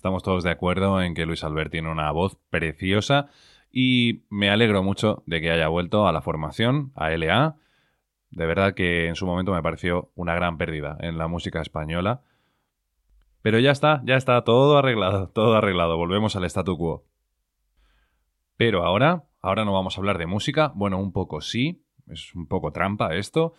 Estamos 0.05 0.23
todos 0.23 0.45
de 0.45 0.51
acuerdo 0.51 1.01
en 1.01 1.15
que 1.15 1.25
Luis 1.25 1.45
Albert 1.45 1.71
tiene 1.71 1.91
una 1.91 2.11
voz 2.11 2.37
preciosa 2.51 3.31
y 3.73 4.27
me 4.29 4.51
alegro 4.51 4.83
mucho 4.83 5.23
de 5.25 5.41
que 5.41 5.51
haya 5.51 5.69
vuelto 5.69 6.07
a 6.07 6.13
la 6.13 6.21
formación, 6.21 6.93
a 6.95 7.09
LA. 7.09 7.57
De 8.29 8.45
verdad 8.45 8.75
que 8.75 9.09
en 9.09 9.15
su 9.15 9.25
momento 9.25 9.55
me 9.55 9.63
pareció 9.63 10.13
una 10.15 10.35
gran 10.35 10.59
pérdida 10.59 10.99
en 11.01 11.17
la 11.17 11.27
música 11.27 11.63
española. 11.63 12.21
Pero 13.41 13.59
ya 13.61 13.71
está, 13.71 14.03
ya 14.05 14.17
está, 14.17 14.45
todo 14.45 14.77
arreglado, 14.77 15.31
todo 15.31 15.55
arreglado, 15.55 15.97
volvemos 15.97 16.37
al 16.37 16.45
statu 16.45 16.77
quo. 16.77 17.07
Pero 18.59 18.85
ahora, 18.85 19.25
ahora 19.41 19.65
no 19.65 19.73
vamos 19.73 19.97
a 19.97 20.03
hablar 20.03 20.19
de 20.19 20.27
música, 20.27 20.71
bueno, 20.75 20.99
un 20.99 21.13
poco 21.13 21.41
sí, 21.41 21.83
es 22.09 22.35
un 22.35 22.47
poco 22.47 22.73
trampa 22.73 23.15
esto, 23.15 23.55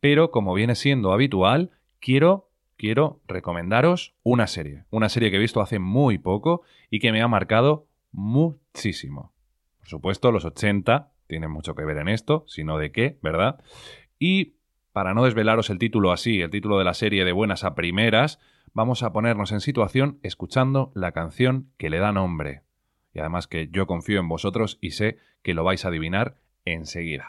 pero 0.00 0.30
como 0.30 0.54
viene 0.54 0.74
siendo 0.74 1.12
habitual, 1.12 1.70
quiero 2.00 2.48
quiero 2.76 3.20
recomendaros 3.26 4.14
una 4.22 4.46
serie. 4.46 4.84
Una 4.90 5.08
serie 5.08 5.30
que 5.30 5.36
he 5.36 5.40
visto 5.40 5.60
hace 5.60 5.78
muy 5.78 6.18
poco 6.18 6.62
y 6.90 6.98
que 7.00 7.12
me 7.12 7.22
ha 7.22 7.28
marcado 7.28 7.88
muchísimo. 8.12 9.32
Por 9.78 9.88
supuesto, 9.88 10.32
los 10.32 10.44
80 10.44 11.12
tienen 11.26 11.50
mucho 11.50 11.74
que 11.74 11.84
ver 11.84 11.98
en 11.98 12.08
esto, 12.08 12.44
sino 12.48 12.78
de 12.78 12.92
qué, 12.92 13.18
¿verdad? 13.22 13.60
Y 14.18 14.56
para 14.92 15.14
no 15.14 15.24
desvelaros 15.24 15.70
el 15.70 15.78
título 15.78 16.12
así, 16.12 16.40
el 16.40 16.50
título 16.50 16.78
de 16.78 16.84
la 16.84 16.94
serie 16.94 17.24
de 17.24 17.32
buenas 17.32 17.64
a 17.64 17.74
primeras, 17.74 18.38
vamos 18.72 19.02
a 19.02 19.12
ponernos 19.12 19.52
en 19.52 19.60
situación 19.60 20.18
escuchando 20.22 20.92
la 20.94 21.12
canción 21.12 21.70
que 21.76 21.90
le 21.90 21.98
da 21.98 22.12
nombre. 22.12 22.62
y 23.12 23.18
además 23.18 23.46
que 23.46 23.68
yo 23.72 23.86
confío 23.86 24.20
en 24.20 24.28
vosotros 24.28 24.78
y 24.82 24.90
sé 24.90 25.18
que 25.42 25.54
lo 25.54 25.64
vais 25.64 25.84
a 25.84 25.88
adivinar 25.88 26.36
enseguida. 26.66 27.26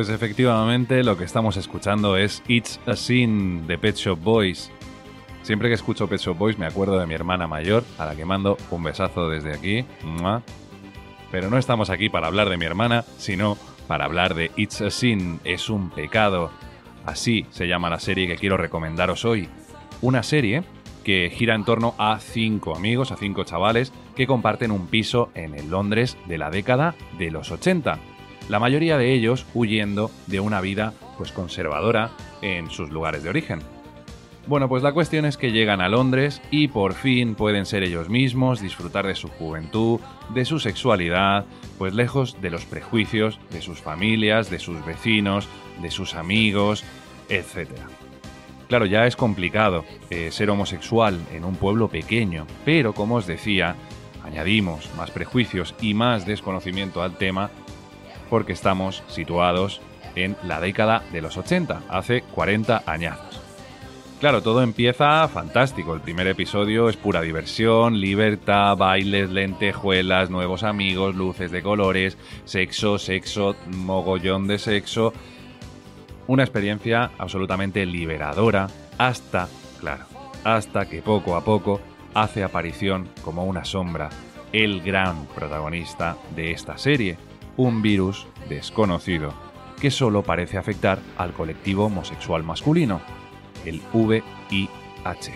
Pues 0.00 0.08
efectivamente 0.08 1.04
lo 1.04 1.18
que 1.18 1.24
estamos 1.24 1.58
escuchando 1.58 2.16
es 2.16 2.42
It's 2.48 2.80
a 2.86 2.96
Sin 2.96 3.66
de 3.66 3.76
Pet 3.76 3.96
Shop 3.96 4.18
Boys. 4.18 4.70
Siempre 5.42 5.68
que 5.68 5.74
escucho 5.74 6.08
Pet 6.08 6.18
Shop 6.18 6.38
Boys 6.38 6.58
me 6.58 6.64
acuerdo 6.64 6.98
de 6.98 7.06
mi 7.06 7.12
hermana 7.12 7.46
mayor, 7.46 7.84
a 7.98 8.06
la 8.06 8.16
que 8.16 8.24
mando 8.24 8.56
un 8.70 8.82
besazo 8.82 9.28
desde 9.28 9.52
aquí. 9.52 9.84
Pero 11.30 11.50
no 11.50 11.58
estamos 11.58 11.90
aquí 11.90 12.08
para 12.08 12.28
hablar 12.28 12.48
de 12.48 12.56
mi 12.56 12.64
hermana, 12.64 13.04
sino 13.18 13.58
para 13.88 14.06
hablar 14.06 14.34
de 14.34 14.50
It's 14.56 14.80
a 14.80 14.88
Sin, 14.88 15.38
es 15.44 15.68
un 15.68 15.90
pecado. 15.90 16.50
Así 17.04 17.44
se 17.50 17.68
llama 17.68 17.90
la 17.90 18.00
serie 18.00 18.26
que 18.26 18.38
quiero 18.38 18.56
recomendaros 18.56 19.26
hoy. 19.26 19.50
Una 20.00 20.22
serie 20.22 20.62
que 21.04 21.30
gira 21.30 21.54
en 21.54 21.66
torno 21.66 21.94
a 21.98 22.20
cinco 22.20 22.74
amigos, 22.74 23.12
a 23.12 23.18
cinco 23.18 23.44
chavales 23.44 23.92
que 24.16 24.26
comparten 24.26 24.70
un 24.70 24.86
piso 24.86 25.28
en 25.34 25.54
el 25.54 25.68
Londres 25.68 26.16
de 26.26 26.38
la 26.38 26.48
década 26.48 26.94
de 27.18 27.30
los 27.30 27.50
80 27.50 27.98
la 28.50 28.58
mayoría 28.58 28.98
de 28.98 29.14
ellos 29.14 29.46
huyendo 29.54 30.10
de 30.26 30.40
una 30.40 30.60
vida 30.60 30.92
pues 31.16 31.30
conservadora 31.30 32.10
en 32.42 32.68
sus 32.68 32.90
lugares 32.90 33.22
de 33.22 33.28
origen. 33.28 33.60
Bueno, 34.48 34.68
pues 34.68 34.82
la 34.82 34.92
cuestión 34.92 35.24
es 35.24 35.36
que 35.36 35.52
llegan 35.52 35.80
a 35.80 35.88
Londres 35.88 36.42
y 36.50 36.66
por 36.66 36.94
fin 36.94 37.36
pueden 37.36 37.64
ser 37.64 37.84
ellos 37.84 38.08
mismos, 38.08 38.60
disfrutar 38.60 39.06
de 39.06 39.14
su 39.14 39.28
juventud, 39.28 40.00
de 40.34 40.44
su 40.44 40.58
sexualidad, 40.58 41.44
pues 41.78 41.94
lejos 41.94 42.40
de 42.40 42.50
los 42.50 42.64
prejuicios 42.64 43.38
de 43.52 43.62
sus 43.62 43.80
familias, 43.80 44.50
de 44.50 44.58
sus 44.58 44.84
vecinos, 44.84 45.48
de 45.80 45.92
sus 45.92 46.16
amigos, 46.16 46.82
etc. 47.28 47.70
Claro, 48.66 48.84
ya 48.86 49.06
es 49.06 49.14
complicado 49.14 49.84
eh, 50.10 50.32
ser 50.32 50.50
homosexual 50.50 51.20
en 51.32 51.44
un 51.44 51.54
pueblo 51.54 51.86
pequeño, 51.86 52.48
pero 52.64 52.94
como 52.94 53.16
os 53.16 53.28
decía, 53.28 53.76
añadimos 54.24 54.90
más 54.96 55.12
prejuicios 55.12 55.76
y 55.80 55.94
más 55.94 56.26
desconocimiento 56.26 57.02
al 57.02 57.16
tema 57.16 57.50
porque 58.30 58.52
estamos 58.52 59.02
situados 59.08 59.82
en 60.14 60.36
la 60.44 60.60
década 60.60 61.02
de 61.12 61.20
los 61.20 61.36
80, 61.36 61.82
hace 61.88 62.22
40 62.22 62.84
añazos. 62.86 63.40
Claro, 64.20 64.42
todo 64.42 64.62
empieza 64.62 65.26
fantástico. 65.28 65.94
El 65.94 66.02
primer 66.02 66.26
episodio 66.26 66.90
es 66.90 66.96
pura 66.98 67.22
diversión, 67.22 68.00
libertad, 68.00 68.76
bailes, 68.76 69.30
lentejuelas, 69.30 70.28
nuevos 70.28 70.62
amigos, 70.62 71.14
luces 71.14 71.50
de 71.50 71.62
colores, 71.62 72.18
sexo, 72.44 72.98
sexo, 72.98 73.56
mogollón 73.68 74.46
de 74.46 74.58
sexo. 74.58 75.14
Una 76.26 76.42
experiencia 76.42 77.12
absolutamente 77.16 77.86
liberadora 77.86 78.66
hasta, 78.98 79.48
claro, 79.80 80.04
hasta 80.44 80.86
que 80.86 81.00
poco 81.00 81.34
a 81.34 81.42
poco 81.42 81.80
hace 82.12 82.44
aparición 82.44 83.08
como 83.22 83.44
una 83.44 83.64
sombra 83.64 84.10
el 84.52 84.82
gran 84.82 85.26
protagonista 85.28 86.18
de 86.36 86.50
esta 86.50 86.76
serie, 86.76 87.16
un 87.56 87.82
virus 87.82 88.26
desconocido 88.48 89.32
que 89.80 89.90
solo 89.90 90.22
parece 90.22 90.58
afectar 90.58 90.98
al 91.16 91.32
colectivo 91.32 91.86
homosexual 91.86 92.42
masculino, 92.42 93.00
el 93.64 93.80
VIH. 93.92 95.32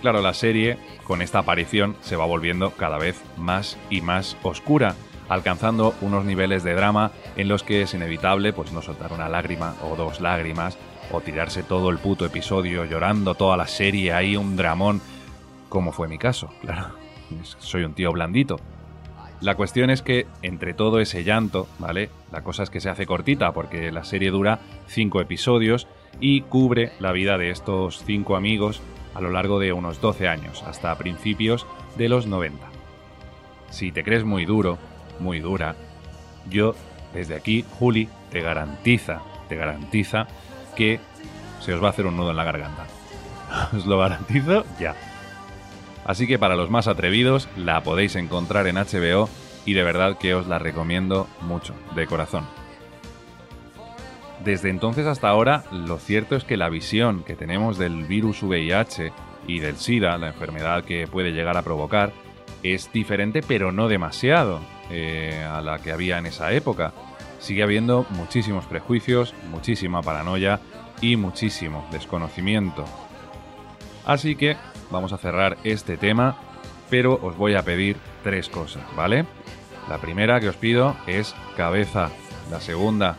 Claro, 0.00 0.22
la 0.22 0.34
serie, 0.34 0.78
con 1.04 1.22
esta 1.22 1.40
aparición, 1.40 1.96
se 2.00 2.16
va 2.16 2.24
volviendo 2.24 2.70
cada 2.72 2.98
vez 2.98 3.22
más 3.36 3.78
y 3.90 4.00
más 4.00 4.36
oscura, 4.42 4.94
alcanzando 5.28 5.94
unos 6.00 6.24
niveles 6.24 6.64
de 6.64 6.74
drama 6.74 7.12
en 7.36 7.48
los 7.48 7.62
que 7.62 7.82
es 7.82 7.94
inevitable 7.94 8.52
pues 8.52 8.72
no 8.72 8.82
soltar 8.82 9.12
una 9.12 9.28
lágrima 9.28 9.74
o 9.82 9.94
dos 9.94 10.20
lágrimas 10.20 10.76
o 11.12 11.20
tirarse 11.20 11.62
todo 11.62 11.90
el 11.90 11.98
puto 11.98 12.24
episodio 12.24 12.84
llorando 12.84 13.34
toda 13.34 13.56
la 13.56 13.66
serie 13.66 14.12
ahí 14.12 14.36
un 14.36 14.56
dramón 14.56 15.00
como 15.68 15.92
fue 15.92 16.08
mi 16.08 16.18
caso, 16.18 16.50
claro. 16.60 16.88
Soy 17.58 17.84
un 17.84 17.94
tío 17.94 18.12
blandito, 18.12 18.58
la 19.40 19.54
cuestión 19.54 19.90
es 19.90 20.02
que 20.02 20.26
entre 20.42 20.74
todo 20.74 21.00
ese 21.00 21.24
llanto, 21.24 21.66
¿vale? 21.78 22.10
La 22.30 22.42
cosa 22.42 22.62
es 22.62 22.70
que 22.70 22.80
se 22.80 22.90
hace 22.90 23.06
cortita 23.06 23.52
porque 23.52 23.90
la 23.90 24.04
serie 24.04 24.30
dura 24.30 24.60
cinco 24.86 25.20
episodios 25.20 25.86
y 26.20 26.42
cubre 26.42 26.92
la 27.00 27.12
vida 27.12 27.38
de 27.38 27.50
estos 27.50 28.02
cinco 28.04 28.36
amigos 28.36 28.82
a 29.14 29.20
lo 29.20 29.30
largo 29.30 29.58
de 29.58 29.72
unos 29.72 30.00
12 30.00 30.28
años, 30.28 30.62
hasta 30.64 30.96
principios 30.98 31.66
de 31.96 32.08
los 32.08 32.26
90. 32.26 32.66
Si 33.70 33.92
te 33.92 34.04
crees 34.04 34.24
muy 34.24 34.44
duro, 34.44 34.78
muy 35.18 35.40
dura, 35.40 35.74
yo 36.48 36.74
desde 37.14 37.34
aquí, 37.34 37.64
Juli, 37.78 38.08
te 38.30 38.40
garantiza, 38.40 39.22
te 39.48 39.56
garantiza 39.56 40.26
que 40.76 41.00
se 41.60 41.74
os 41.74 41.82
va 41.82 41.88
a 41.88 41.90
hacer 41.90 42.06
un 42.06 42.16
nudo 42.16 42.30
en 42.30 42.36
la 42.36 42.44
garganta. 42.44 42.86
Os 43.76 43.86
lo 43.86 43.98
garantizo 43.98 44.64
ya. 44.78 44.94
Así 46.10 46.26
que 46.26 46.40
para 46.40 46.56
los 46.56 46.70
más 46.70 46.88
atrevidos 46.88 47.48
la 47.56 47.84
podéis 47.84 48.16
encontrar 48.16 48.66
en 48.66 48.74
HBO 48.74 49.28
y 49.64 49.74
de 49.74 49.84
verdad 49.84 50.18
que 50.18 50.34
os 50.34 50.48
la 50.48 50.58
recomiendo 50.58 51.28
mucho, 51.42 51.72
de 51.94 52.08
corazón. 52.08 52.44
Desde 54.44 54.70
entonces 54.70 55.06
hasta 55.06 55.28
ahora, 55.28 55.62
lo 55.70 55.98
cierto 55.98 56.34
es 56.34 56.42
que 56.42 56.56
la 56.56 56.68
visión 56.68 57.22
que 57.22 57.36
tenemos 57.36 57.78
del 57.78 58.06
virus 58.06 58.42
VIH 58.42 59.12
y 59.46 59.60
del 59.60 59.76
SIDA, 59.76 60.18
la 60.18 60.26
enfermedad 60.26 60.82
que 60.82 61.06
puede 61.06 61.30
llegar 61.30 61.56
a 61.56 61.62
provocar, 61.62 62.10
es 62.64 62.90
diferente 62.92 63.40
pero 63.40 63.70
no 63.70 63.86
demasiado 63.86 64.58
eh, 64.90 65.46
a 65.48 65.60
la 65.60 65.78
que 65.78 65.92
había 65.92 66.18
en 66.18 66.26
esa 66.26 66.52
época. 66.52 66.92
Sigue 67.38 67.62
habiendo 67.62 68.04
muchísimos 68.10 68.66
prejuicios, 68.66 69.32
muchísima 69.48 70.02
paranoia 70.02 70.58
y 71.00 71.14
muchísimo 71.14 71.86
desconocimiento. 71.92 72.84
Así 74.04 74.34
que 74.34 74.56
vamos 74.90 75.12
a 75.12 75.18
cerrar 75.18 75.56
este 75.64 75.96
tema, 75.96 76.36
pero 76.88 77.18
os 77.22 77.36
voy 77.36 77.54
a 77.54 77.62
pedir 77.62 77.96
tres 78.22 78.48
cosas, 78.48 78.82
¿vale? 78.96 79.24
La 79.88 79.98
primera 79.98 80.40
que 80.40 80.48
os 80.48 80.56
pido 80.56 80.96
es 81.06 81.34
cabeza. 81.56 82.10
La 82.50 82.60
segunda, 82.60 83.16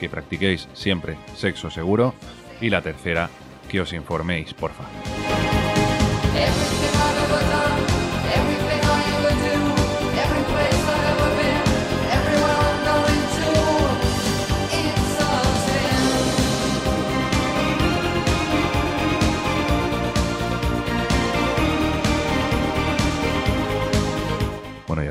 que 0.00 0.08
practiquéis 0.08 0.68
siempre 0.72 1.16
sexo 1.34 1.70
seguro. 1.70 2.14
Y 2.60 2.70
la 2.70 2.82
tercera, 2.82 3.28
que 3.68 3.80
os 3.80 3.92
informéis, 3.92 4.54
porfa. 4.54 4.84
Bueno, 4.84 5.33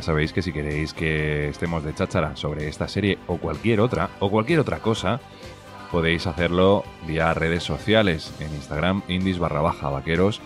sabéis 0.04 0.34
que 0.34 0.42
si 0.42 0.54
queréis 0.54 0.94
que 0.94 1.50
estemos 1.50 1.84
de 1.84 1.94
cháchara 1.94 2.36
sobre 2.36 2.68
esta 2.68 2.88
serie 2.88 3.18
o 3.28 3.38
cualquier 3.38 3.80
otra, 3.80 4.10
o 4.20 4.30
cualquier 4.30 4.60
otra 4.60 4.80
cosa, 4.80 5.20
podéis 5.92 6.28
hacerlo 6.28 6.84
vía 7.08 7.34
redes 7.34 7.64
sociales, 7.64 8.34
en 8.40 8.54
Instagram 8.54 9.02
indies 9.08 9.40
barra 9.40 9.62
baja 9.62 9.90
vaqueros 9.90 10.42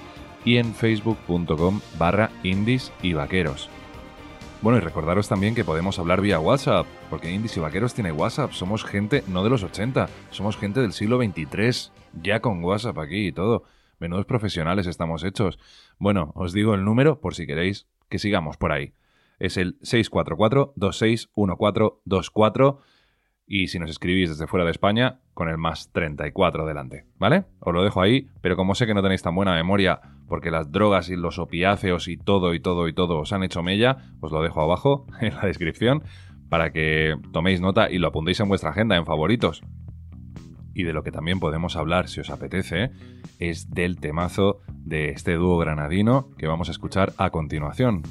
y 0.45 0.57
en 0.57 0.73
facebook.com 0.73 1.81
barra 1.97 2.29
indies 2.43 2.91
y 3.01 3.13
vaqueros. 3.13 3.69
Bueno, 4.61 4.79
y 4.79 4.81
recordaros 4.81 5.27
también 5.27 5.53
que 5.53 5.63
podemos 5.63 5.99
hablar 5.99 6.19
vía 6.19 6.39
WhatsApp, 6.39 6.87
porque 7.11 7.31
Indies 7.31 7.57
y 7.57 7.59
Vaqueros 7.59 7.93
tiene 7.93 8.11
WhatsApp. 8.11 8.53
Somos 8.53 8.83
gente 8.83 9.23
no 9.27 9.43
de 9.43 9.51
los 9.51 9.61
80, 9.61 10.09
somos 10.31 10.57
gente 10.57 10.81
del 10.81 10.93
siglo 10.93 11.19
23, 11.19 11.91
ya 12.23 12.39
con 12.39 12.63
WhatsApp 12.63 12.97
aquí 12.97 13.27
y 13.27 13.31
todo. 13.31 13.65
Menudos 13.99 14.25
profesionales 14.25 14.87
estamos 14.87 15.23
hechos. 15.23 15.59
Bueno, 15.99 16.31
os 16.33 16.53
digo 16.53 16.73
el 16.73 16.85
número 16.85 17.21
por 17.21 17.35
si 17.35 17.45
queréis 17.45 17.85
que 18.09 18.17
sigamos 18.17 18.57
por 18.57 18.71
ahí. 18.71 18.93
Es 19.39 19.57
el 19.57 19.79
644-261424 19.79 22.77
y 23.47 23.69
si 23.69 23.79
nos 23.79 23.89
escribís 23.89 24.29
desde 24.29 24.45
fuera 24.45 24.65
de 24.65 24.71
España, 24.71 25.21
con 25.33 25.47
el 25.47 25.57
más 25.57 25.91
34 25.93 26.65
delante, 26.65 27.05
¿vale? 27.17 27.45
Os 27.59 27.73
lo 27.73 27.83
dejo 27.83 28.01
ahí, 28.01 28.27
pero 28.41 28.57
como 28.57 28.75
sé 28.75 28.85
que 28.85 28.93
no 28.93 29.01
tenéis 29.01 29.21
tan 29.21 29.35
buena 29.35 29.53
memoria 29.53 30.01
porque 30.27 30.51
las 30.51 30.71
drogas 30.71 31.09
y 31.09 31.15
los 31.15 31.39
opiáceos 31.39 32.09
y 32.09 32.17
todo 32.17 32.53
y 32.53 32.59
todo 32.59 32.89
y 32.89 32.93
todo 32.93 33.19
os 33.19 33.31
han 33.31 33.43
hecho 33.43 33.63
mella, 33.63 34.11
os 34.19 34.33
lo 34.33 34.41
dejo 34.41 34.61
abajo 34.61 35.07
en 35.21 35.33
la 35.33 35.45
descripción 35.45 36.03
para 36.49 36.71
que 36.71 37.15
toméis 37.31 37.61
nota 37.61 37.89
y 37.89 37.97
lo 37.97 38.07
apuntéis 38.07 38.39
en 38.41 38.49
vuestra 38.49 38.71
agenda, 38.71 38.97
en 38.97 39.05
favoritos. 39.05 39.61
Y 40.73 40.83
de 40.83 40.93
lo 40.93 41.03
que 41.03 41.11
también 41.11 41.39
podemos 41.39 41.75
hablar, 41.75 42.07
si 42.07 42.19
os 42.19 42.29
apetece, 42.29 42.91
es 43.39 43.71
del 43.71 43.99
temazo 43.99 44.61
de 44.67 45.09
este 45.09 45.33
dúo 45.33 45.57
granadino 45.57 46.29
que 46.37 46.47
vamos 46.47 46.67
a 46.67 46.71
escuchar 46.71 47.13
a 47.17 47.31
continuación. 47.31 48.03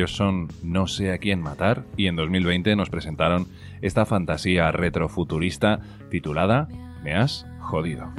Ellos 0.00 0.16
son 0.16 0.48
No 0.62 0.86
sé 0.86 1.12
a 1.12 1.18
quién 1.18 1.42
matar 1.42 1.84
y 1.94 2.06
en 2.06 2.16
2020 2.16 2.74
nos 2.74 2.88
presentaron 2.88 3.48
esta 3.82 4.06
fantasía 4.06 4.72
retrofuturista 4.72 5.80
titulada 6.08 6.68
Me 7.04 7.14
has 7.14 7.44
jodido. 7.58 8.10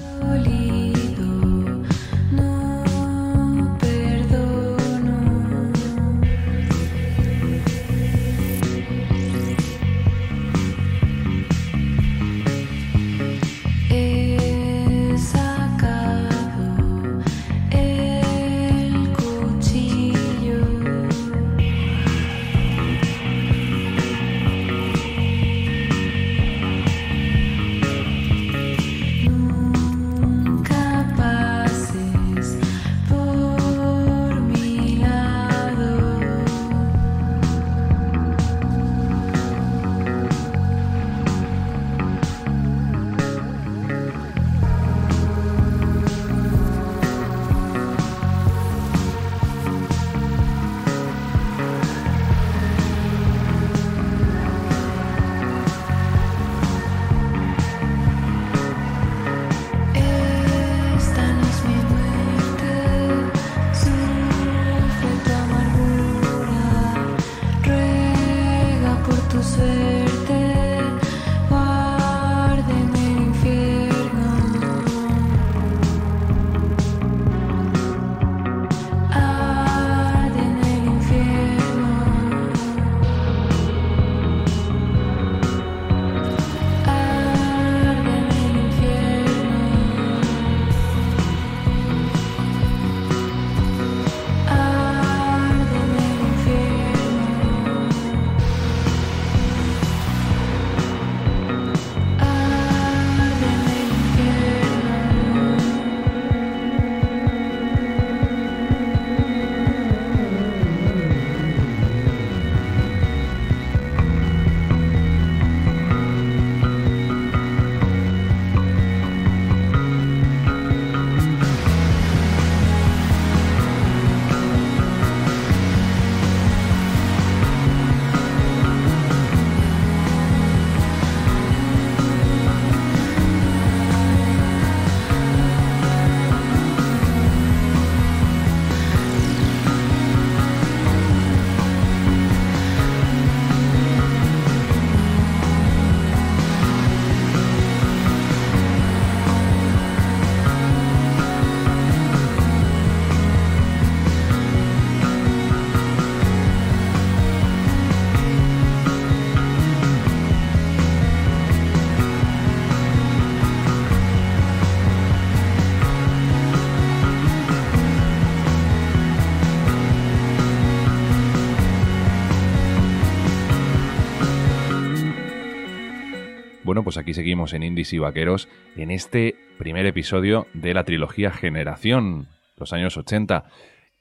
Pues 176.91 176.97
aquí 176.97 177.13
seguimos 177.13 177.53
en 177.53 177.63
Indies 177.63 177.93
y 177.93 177.99
Vaqueros 177.99 178.49
en 178.75 178.91
este 178.91 179.37
primer 179.57 179.85
episodio 179.85 180.47
de 180.53 180.73
la 180.73 180.83
trilogía 180.83 181.31
Generación, 181.31 182.27
los 182.57 182.73
años 182.73 182.97
80. 182.97 183.45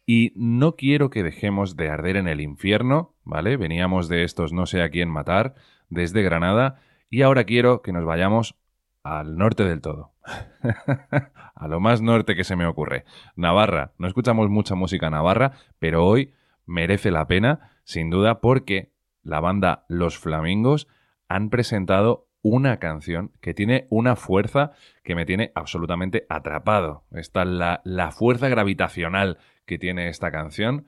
Y 0.06 0.32
no 0.34 0.74
quiero 0.74 1.08
que 1.08 1.22
dejemos 1.22 1.76
de 1.76 1.88
arder 1.88 2.16
en 2.16 2.26
el 2.26 2.40
infierno, 2.40 3.14
¿vale? 3.22 3.56
Veníamos 3.56 4.08
de 4.08 4.24
estos 4.24 4.52
no 4.52 4.66
sé 4.66 4.82
a 4.82 4.90
quién 4.90 5.08
matar 5.08 5.54
desde 5.88 6.24
Granada 6.24 6.80
y 7.10 7.22
ahora 7.22 7.44
quiero 7.44 7.80
que 7.80 7.92
nos 7.92 8.04
vayamos 8.04 8.56
al 9.04 9.36
norte 9.36 9.62
del 9.62 9.82
todo. 9.82 10.10
a 11.54 11.68
lo 11.68 11.78
más 11.78 12.02
norte 12.02 12.34
que 12.34 12.42
se 12.42 12.56
me 12.56 12.66
ocurre. 12.66 13.04
Navarra. 13.36 13.92
No 13.98 14.08
escuchamos 14.08 14.50
mucha 14.50 14.74
música 14.74 15.10
navarra, 15.10 15.52
pero 15.78 16.04
hoy 16.04 16.34
merece 16.66 17.12
la 17.12 17.28
pena, 17.28 17.70
sin 17.84 18.10
duda, 18.10 18.40
porque 18.40 18.90
la 19.22 19.38
banda 19.38 19.84
Los 19.86 20.18
Flamingos 20.18 20.88
han 21.28 21.50
presentado 21.50 22.26
una 22.42 22.78
canción 22.78 23.32
que 23.40 23.54
tiene 23.54 23.86
una 23.90 24.16
fuerza 24.16 24.72
que 25.04 25.14
me 25.14 25.26
tiene 25.26 25.52
absolutamente 25.54 26.26
atrapado. 26.28 27.04
Está 27.12 27.44
la, 27.44 27.80
la 27.84 28.12
fuerza 28.12 28.48
gravitacional 28.48 29.38
que 29.66 29.78
tiene 29.78 30.08
esta 30.08 30.30
canción. 30.30 30.86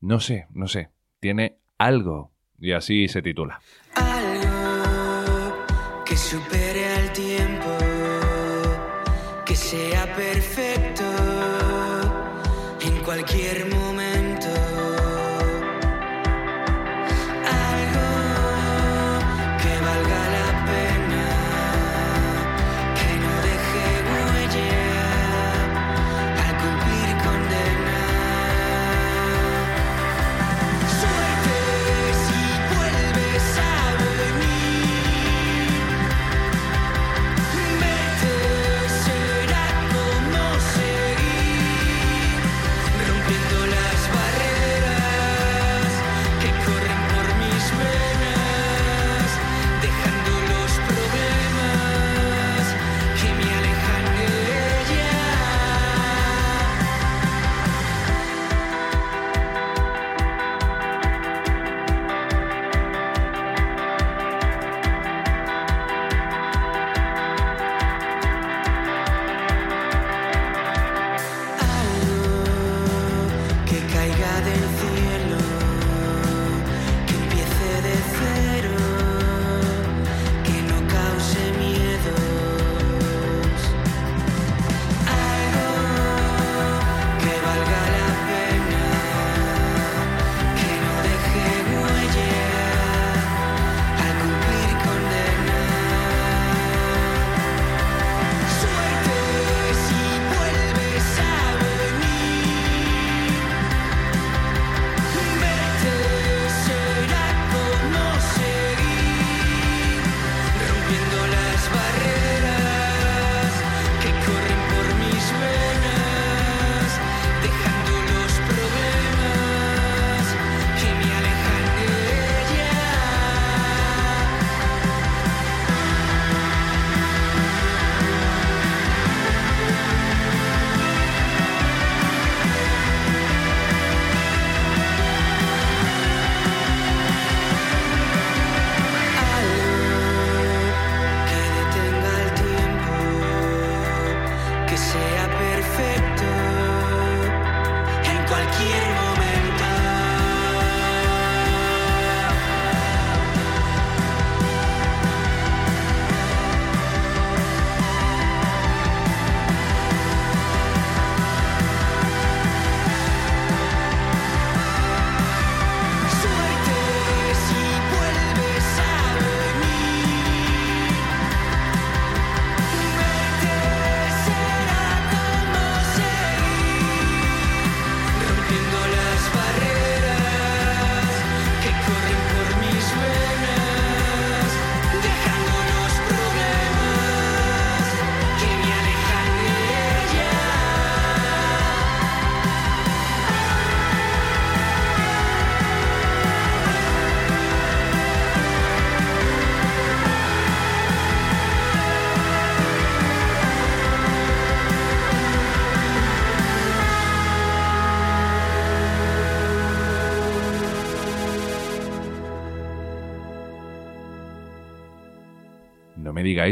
No 0.00 0.20
sé, 0.20 0.46
no 0.50 0.68
sé. 0.68 0.90
Tiene 1.20 1.58
algo. 1.78 2.32
Y 2.58 2.72
así 2.72 3.08
se 3.08 3.22
titula. 3.22 3.60
Algo 3.94 5.64
que 6.04 6.16
supere 6.16 6.86
al 6.94 7.12
tiempo, 7.12 7.76
que 9.44 9.54
sea 9.54 10.15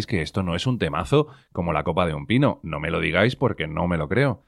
que 0.02 0.22
esto 0.22 0.42
no 0.42 0.54
es 0.54 0.66
un 0.66 0.78
temazo 0.78 1.28
como 1.52 1.72
la 1.72 1.84
copa 1.84 2.06
de 2.06 2.14
un 2.14 2.26
pino. 2.26 2.60
No 2.62 2.80
me 2.80 2.90
lo 2.90 3.00
digáis 3.00 3.36
porque 3.36 3.66
no 3.66 3.86
me 3.88 3.96
lo 3.96 4.08
creo. 4.08 4.44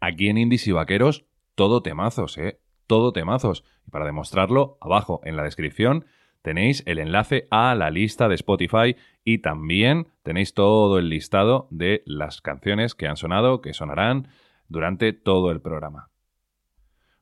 Aquí 0.00 0.28
en 0.28 0.38
Indies 0.38 0.66
y 0.66 0.72
Vaqueros, 0.72 1.24
todo 1.54 1.82
temazos, 1.82 2.36
¿eh? 2.38 2.60
Todo 2.86 3.12
temazos. 3.12 3.64
Y 3.86 3.90
para 3.90 4.04
demostrarlo, 4.04 4.78
abajo 4.80 5.20
en 5.24 5.36
la 5.36 5.42
descripción 5.42 6.04
tenéis 6.42 6.84
el 6.86 7.00
enlace 7.00 7.48
a 7.50 7.74
la 7.74 7.90
lista 7.90 8.28
de 8.28 8.36
Spotify 8.36 8.94
y 9.24 9.38
también 9.38 10.06
tenéis 10.22 10.54
todo 10.54 10.98
el 10.98 11.08
listado 11.08 11.66
de 11.70 12.04
las 12.06 12.40
canciones 12.40 12.94
que 12.94 13.08
han 13.08 13.16
sonado, 13.16 13.60
que 13.60 13.74
sonarán 13.74 14.28
durante 14.68 15.12
todo 15.12 15.50
el 15.50 15.60
programa. 15.60 16.10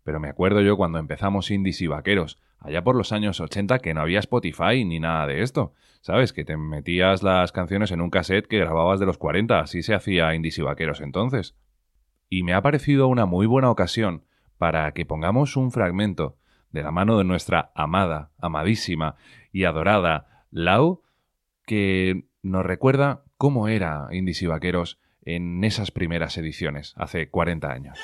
Pero 0.03 0.21
me 0.21 0.29
acuerdo 0.29 0.61
yo 0.61 0.77
cuando 0.77 0.99
empezamos 0.99 1.51
Indies 1.51 1.81
y 1.81 1.87
Vaqueros, 1.87 2.39
allá 2.65 2.83
por 2.83 2.97
los 2.97 3.13
años 3.13 3.41
80, 3.41 3.79
que 3.79 3.95
no 3.95 4.01
había 4.01 4.19
Spotify 4.19 4.85
ni 4.85 4.99
nada 4.99 5.27
de 5.27 5.43
esto. 5.43 5.73
¿Sabes? 6.01 6.33
Que 6.33 6.45
te 6.45 6.57
metías 6.57 7.23
las 7.23 7.53
canciones 7.53 7.91
en 7.91 8.01
un 8.01 8.11
cassette 8.11 8.47
que 8.47 8.59
grababas 8.59 9.01
de 9.01 9.07
los 9.07 9.17
40, 9.17 9.61
así 9.61 9.83
se 9.83 9.95
hacía 9.95 10.35
Indies 10.35 10.59
y 10.59 10.63
Vaqueros 10.63 11.01
entonces. 11.01 11.57
Y 12.29 12.43
me 12.43 12.53
ha 12.53 12.63
parecido 12.63 13.09
una 13.09 13.27
muy 13.27 13.47
buena 13.47 13.71
ocasión 13.71 14.25
para 14.59 14.93
que 14.93 15.07
pongamos 15.07 15.57
un 15.57 15.71
fragmento 15.71 16.37
de 16.73 16.83
la 16.83 16.91
mano 16.91 17.17
de 17.17 17.25
nuestra 17.25 17.71
amada, 17.75 18.33
amadísima 18.39 19.17
y 19.53 19.65
adorada 19.65 20.45
Lau, 20.51 21.03
que 21.67 22.25
nos 22.43 22.67
recuerda 22.67 23.25
cómo 23.37 23.69
era 23.69 24.09
Indies 24.11 24.43
y 24.43 24.47
Vaqueros 24.47 25.01
en 25.23 25.65
esas 25.65 25.91
primeras 25.91 26.37
ediciones, 26.37 26.93
hace 26.97 27.31
40 27.31 27.71
años. 27.71 27.99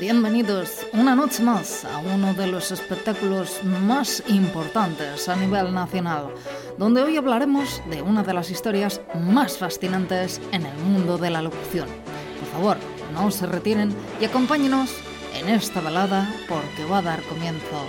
Bienvenidos 0.00 0.86
una 0.92 1.16
noche 1.16 1.42
más 1.42 1.84
a 1.84 1.98
uno 1.98 2.32
de 2.32 2.46
los 2.46 2.70
espectáculos 2.70 3.64
más 3.64 4.22
importantes 4.28 5.28
a 5.28 5.34
nivel 5.34 5.74
nacional, 5.74 6.32
donde 6.78 7.02
hoy 7.02 7.16
hablaremos 7.16 7.82
de 7.90 8.00
una 8.02 8.22
de 8.22 8.32
las 8.32 8.48
historias 8.48 9.00
más 9.16 9.58
fascinantes 9.58 10.40
en 10.52 10.66
el 10.66 10.76
mundo 10.78 11.18
de 11.18 11.30
la 11.30 11.42
locución. 11.42 11.88
Por 12.38 12.48
favor, 12.52 12.76
no 13.12 13.28
se 13.32 13.46
retiren 13.46 13.92
y 14.20 14.26
acompáñenos 14.26 14.94
en 15.34 15.48
esta 15.48 15.80
balada 15.80 16.32
porque 16.48 16.84
va 16.84 16.98
a 16.98 17.02
dar 17.02 17.22
comienzo 17.22 17.84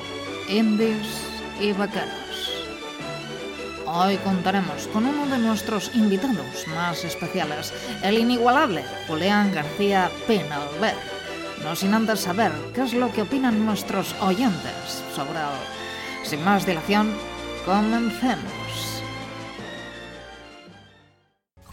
Indies 0.50 1.08
y 1.62 1.74
Vaqueros. 1.74 2.10
Hoy 3.86 4.18
contaremos 4.18 4.88
con 4.88 5.06
uno 5.06 5.28
de 5.28 5.38
nuestros 5.38 5.96
invitados 5.96 6.68
más 6.74 7.04
especiales, 7.04 7.72
el 8.02 8.18
inigualable 8.18 8.84
Julián 9.08 9.54
García 9.54 10.10
Penalver 10.26 11.19
no 11.64 11.76
sin 11.76 11.94
antes 11.94 12.22
saber 12.22 12.52
qué 12.74 12.82
es 12.84 12.94
lo 12.94 13.12
que 13.12 13.22
opinan 13.22 13.66
nuestros 13.66 14.16
oyentes 14.22 15.04
sobre 15.14 15.40
él. 15.40 16.24
Sin 16.24 16.44
más 16.44 16.66
dilación, 16.66 17.12
comencemos. 17.66 19.04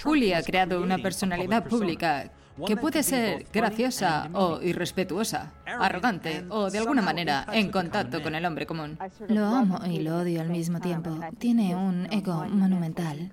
Juli 0.02 0.32
ha 0.32 0.42
creado 0.42 0.82
una 0.82 0.98
personalidad 0.98 1.64
pública 1.64 2.30
que 2.66 2.76
puede 2.76 3.02
ser 3.02 3.46
graciosa 3.52 4.30
o 4.32 4.60
irrespetuosa, 4.62 5.52
arrogante 5.66 6.44
o 6.48 6.70
de 6.70 6.78
alguna 6.78 7.02
manera 7.02 7.46
en 7.52 7.70
contacto 7.70 8.22
con 8.22 8.34
el 8.34 8.44
hombre 8.46 8.66
común. 8.66 8.98
Lo 9.28 9.46
amo 9.46 9.80
y 9.84 10.00
lo 10.00 10.18
odio 10.18 10.40
al 10.40 10.48
mismo 10.48 10.80
tiempo. 10.80 11.18
Tiene 11.38 11.74
un 11.74 12.06
ego 12.10 12.46
monumental. 12.48 13.30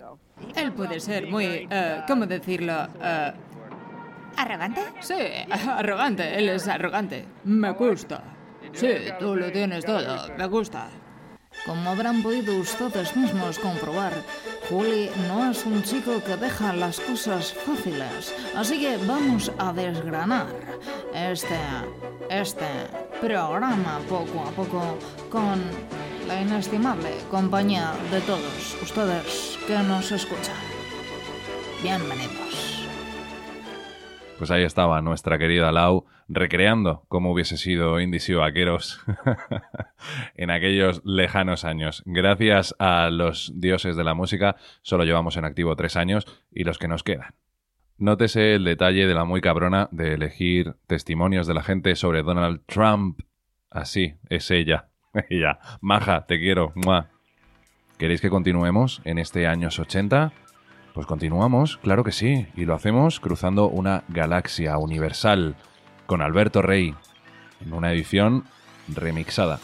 Él 0.56 0.74
puede 0.74 1.00
ser 1.00 1.28
muy, 1.30 1.68
eh, 1.70 2.02
¿cómo 2.08 2.26
decirlo? 2.26 2.88
Eh, 3.02 3.34
¿Arrogante? 4.38 4.82
sí, 5.02 5.16
arrogante. 5.68 6.38
Él 6.38 6.50
es 6.50 6.68
arrogante. 6.68 7.26
Me 7.44 7.72
gusta. 7.72 8.24
Sí, 8.74 8.88
tú 9.20 9.36
lo 9.36 9.52
tienes 9.52 9.86
todo. 9.86 10.28
Me 10.38 10.48
gusta. 10.48 10.88
Como 11.66 11.92
habrán 11.92 12.22
podido 12.24 12.58
ustedes 12.58 13.16
mismos 13.16 13.60
comprobar, 13.60 14.12
Juli 14.70 15.10
no 15.28 15.50
es 15.52 15.66
un 15.66 15.82
chico 15.84 16.22
que 16.26 16.36
deja 16.36 16.74
las 16.74 17.00
cosas 17.00 17.54
fáciles, 17.54 18.34
así 18.56 18.80
que 18.82 18.98
vamos 19.06 19.52
a 19.58 19.72
desgranar 19.72 20.48
este, 21.14 21.60
este 22.30 22.66
programa 23.22 24.00
poco 24.10 24.42
a 24.42 24.52
poco 24.52 24.98
con 25.30 25.62
la 26.28 26.42
inestimable 26.42 27.12
compañía 27.30 27.94
de 28.12 28.20
todos 28.22 28.76
ustedes 28.82 29.58
que 29.66 29.78
nos 29.78 30.12
escuchan. 30.12 30.56
Bienvenidos. 31.82 32.73
Pues 34.38 34.52
ahí 34.52 34.64
estaba 34.64 35.02
nuestra 35.02 35.38
querida 35.38 35.72
Lau 35.72 36.06
recreando 36.28 37.06
cómo 37.08 37.32
hubiese 37.32 37.58
sido 37.58 38.00
Indies 38.00 38.36
Vaqueros 38.36 39.02
en 40.36 40.50
aquellos 40.50 41.02
lejanos 41.06 41.64
años. 41.64 42.04
Gracias 42.06 42.76
a 42.80 43.10
los 43.10 43.54
dioses 43.56 43.96
de 43.96 44.04
la 44.04 44.14
música, 44.14 44.56
solo 44.82 45.04
llevamos 45.06 45.38
en 45.38 45.46
activo 45.46 45.76
tres 45.76 45.96
años 45.96 46.26
y 46.52 46.64
los 46.64 46.78
que 46.78 46.88
nos 46.88 47.04
quedan. 47.04 47.36
Nótese 47.98 48.56
el 48.56 48.64
detalle 48.64 49.08
de 49.08 49.14
la 49.14 49.24
muy 49.24 49.40
cabrona 49.40 49.88
de 49.92 50.16
elegir 50.16 50.76
testimonios 50.88 51.48
de 51.48 51.54
la 51.54 51.64
gente 51.64 51.96
sobre 51.96 52.24
Donald 52.24 52.62
Trump. 52.66 53.22
Así, 53.70 54.16
es 54.30 54.50
ella. 54.52 54.90
ella. 55.30 55.60
Maja, 55.80 56.26
te 56.26 56.40
quiero. 56.40 56.74
¡Mua! 56.76 57.12
¿Queréis 57.98 58.20
que 58.20 58.30
continuemos 58.30 59.02
en 59.06 59.20
este 59.20 59.48
años 59.48 59.80
80? 59.80 60.34
Pues 60.94 61.08
continuamos, 61.08 61.78
claro 61.78 62.04
que 62.04 62.12
sí, 62.12 62.46
y 62.56 62.66
lo 62.66 62.76
hacemos 62.76 63.20
cruzando 63.20 63.68
una 63.68 64.04
galaxia 64.10 64.78
universal 64.78 65.56
con 66.06 66.22
Alberto 66.22 66.62
Rey 66.62 66.94
en 67.66 67.74
una 67.74 67.92
edición 67.92 68.44
remixada. 68.88 69.60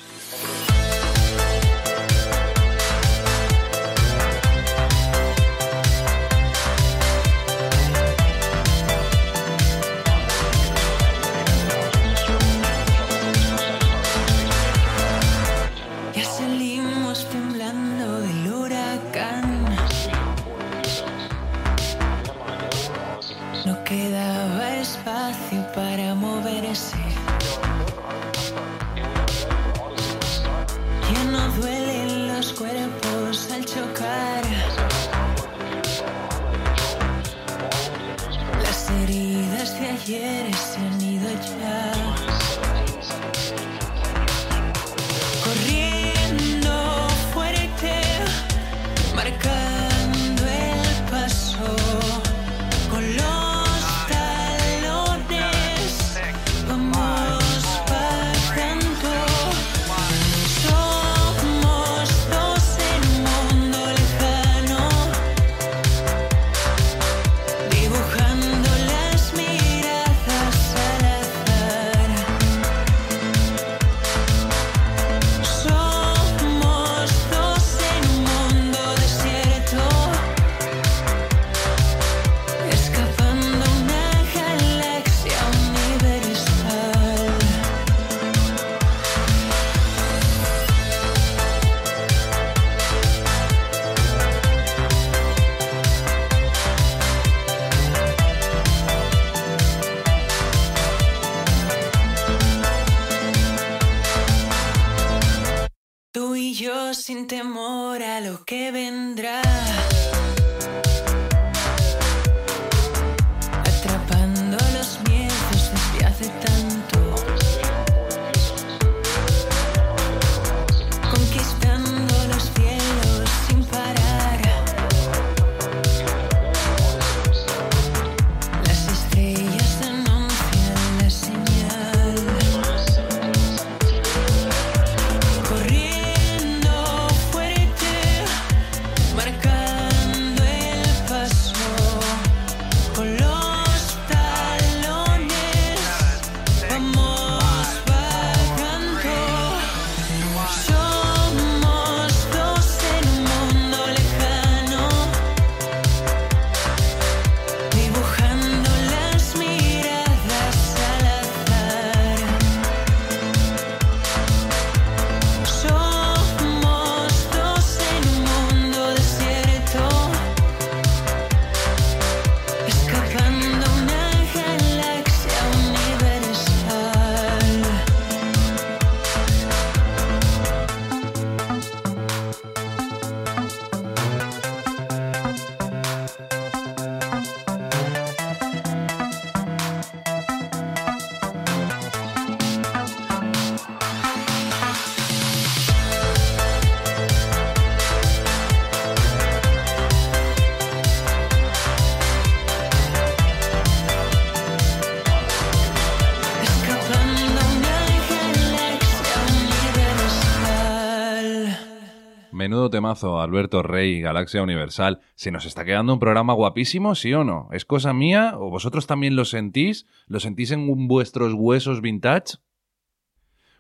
Alberto 213.22 213.62
Rey, 213.62 214.02
Galaxia 214.02 214.42
Universal. 214.42 215.02
¿Se 215.16 215.32
nos 215.32 215.46
está 215.46 215.64
quedando 215.64 215.94
un 215.94 216.00
programa 216.00 216.34
guapísimo, 216.34 216.96
sí 216.96 217.14
o 217.14 217.24
no? 217.24 217.48
¿Es 217.52 217.66
cosa 217.66 217.94
mía 217.94 218.34
o 218.36 218.50
vosotros 218.50 218.88
también 218.88 219.16
lo 219.16 219.26
sentís? 219.26 219.86
¿Lo 220.08 220.20
sentís 220.20 220.52
en 220.52 220.88
vuestros 220.88 221.34
huesos 221.34 221.82
vintage? 221.82 222.38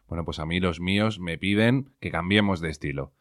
Bueno, 0.07 0.25
pues 0.25 0.39
a 0.39 0.45
mí 0.45 0.59
los 0.59 0.79
míos 0.79 1.19
me 1.19 1.37
piden 1.37 1.91
que 1.99 2.09
cambiemos 2.09 2.59
de 2.61 2.69
estilo. 2.69 3.13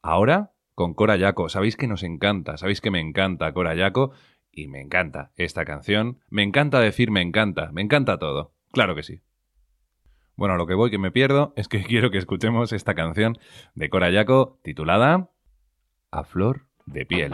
Ahora, 0.00 0.52
con 0.74 0.94
Cora 0.94 1.16
Yaco. 1.16 1.48
Sabéis 1.48 1.76
que 1.76 1.86
nos 1.86 2.02
encanta, 2.02 2.56
sabéis 2.56 2.80
que 2.80 2.90
me 2.90 3.00
encanta 3.00 3.52
Cora 3.52 3.74
Yaco 3.74 4.12
y 4.50 4.68
me 4.68 4.80
encanta 4.80 5.32
esta 5.36 5.64
canción. 5.64 6.20
Me 6.28 6.42
encanta 6.42 6.80
decir 6.80 7.10
me 7.10 7.22
encanta, 7.22 7.70
me 7.72 7.82
encanta 7.82 8.18
todo. 8.18 8.52
Claro 8.72 8.94
que 8.94 9.02
sí. 9.02 9.20
Bueno, 10.34 10.56
lo 10.56 10.66
que 10.66 10.74
voy 10.74 10.90
que 10.90 10.98
me 10.98 11.10
pierdo 11.10 11.52
es 11.56 11.68
que 11.68 11.82
quiero 11.84 12.10
que 12.10 12.18
escuchemos 12.18 12.72
esta 12.72 12.94
canción 12.94 13.38
de 13.74 13.90
Cora 13.90 14.10
Yaco 14.10 14.58
titulada 14.62 15.30
A 16.14 16.24
Flor 16.24 16.66
de 16.84 17.06
Piel. 17.06 17.32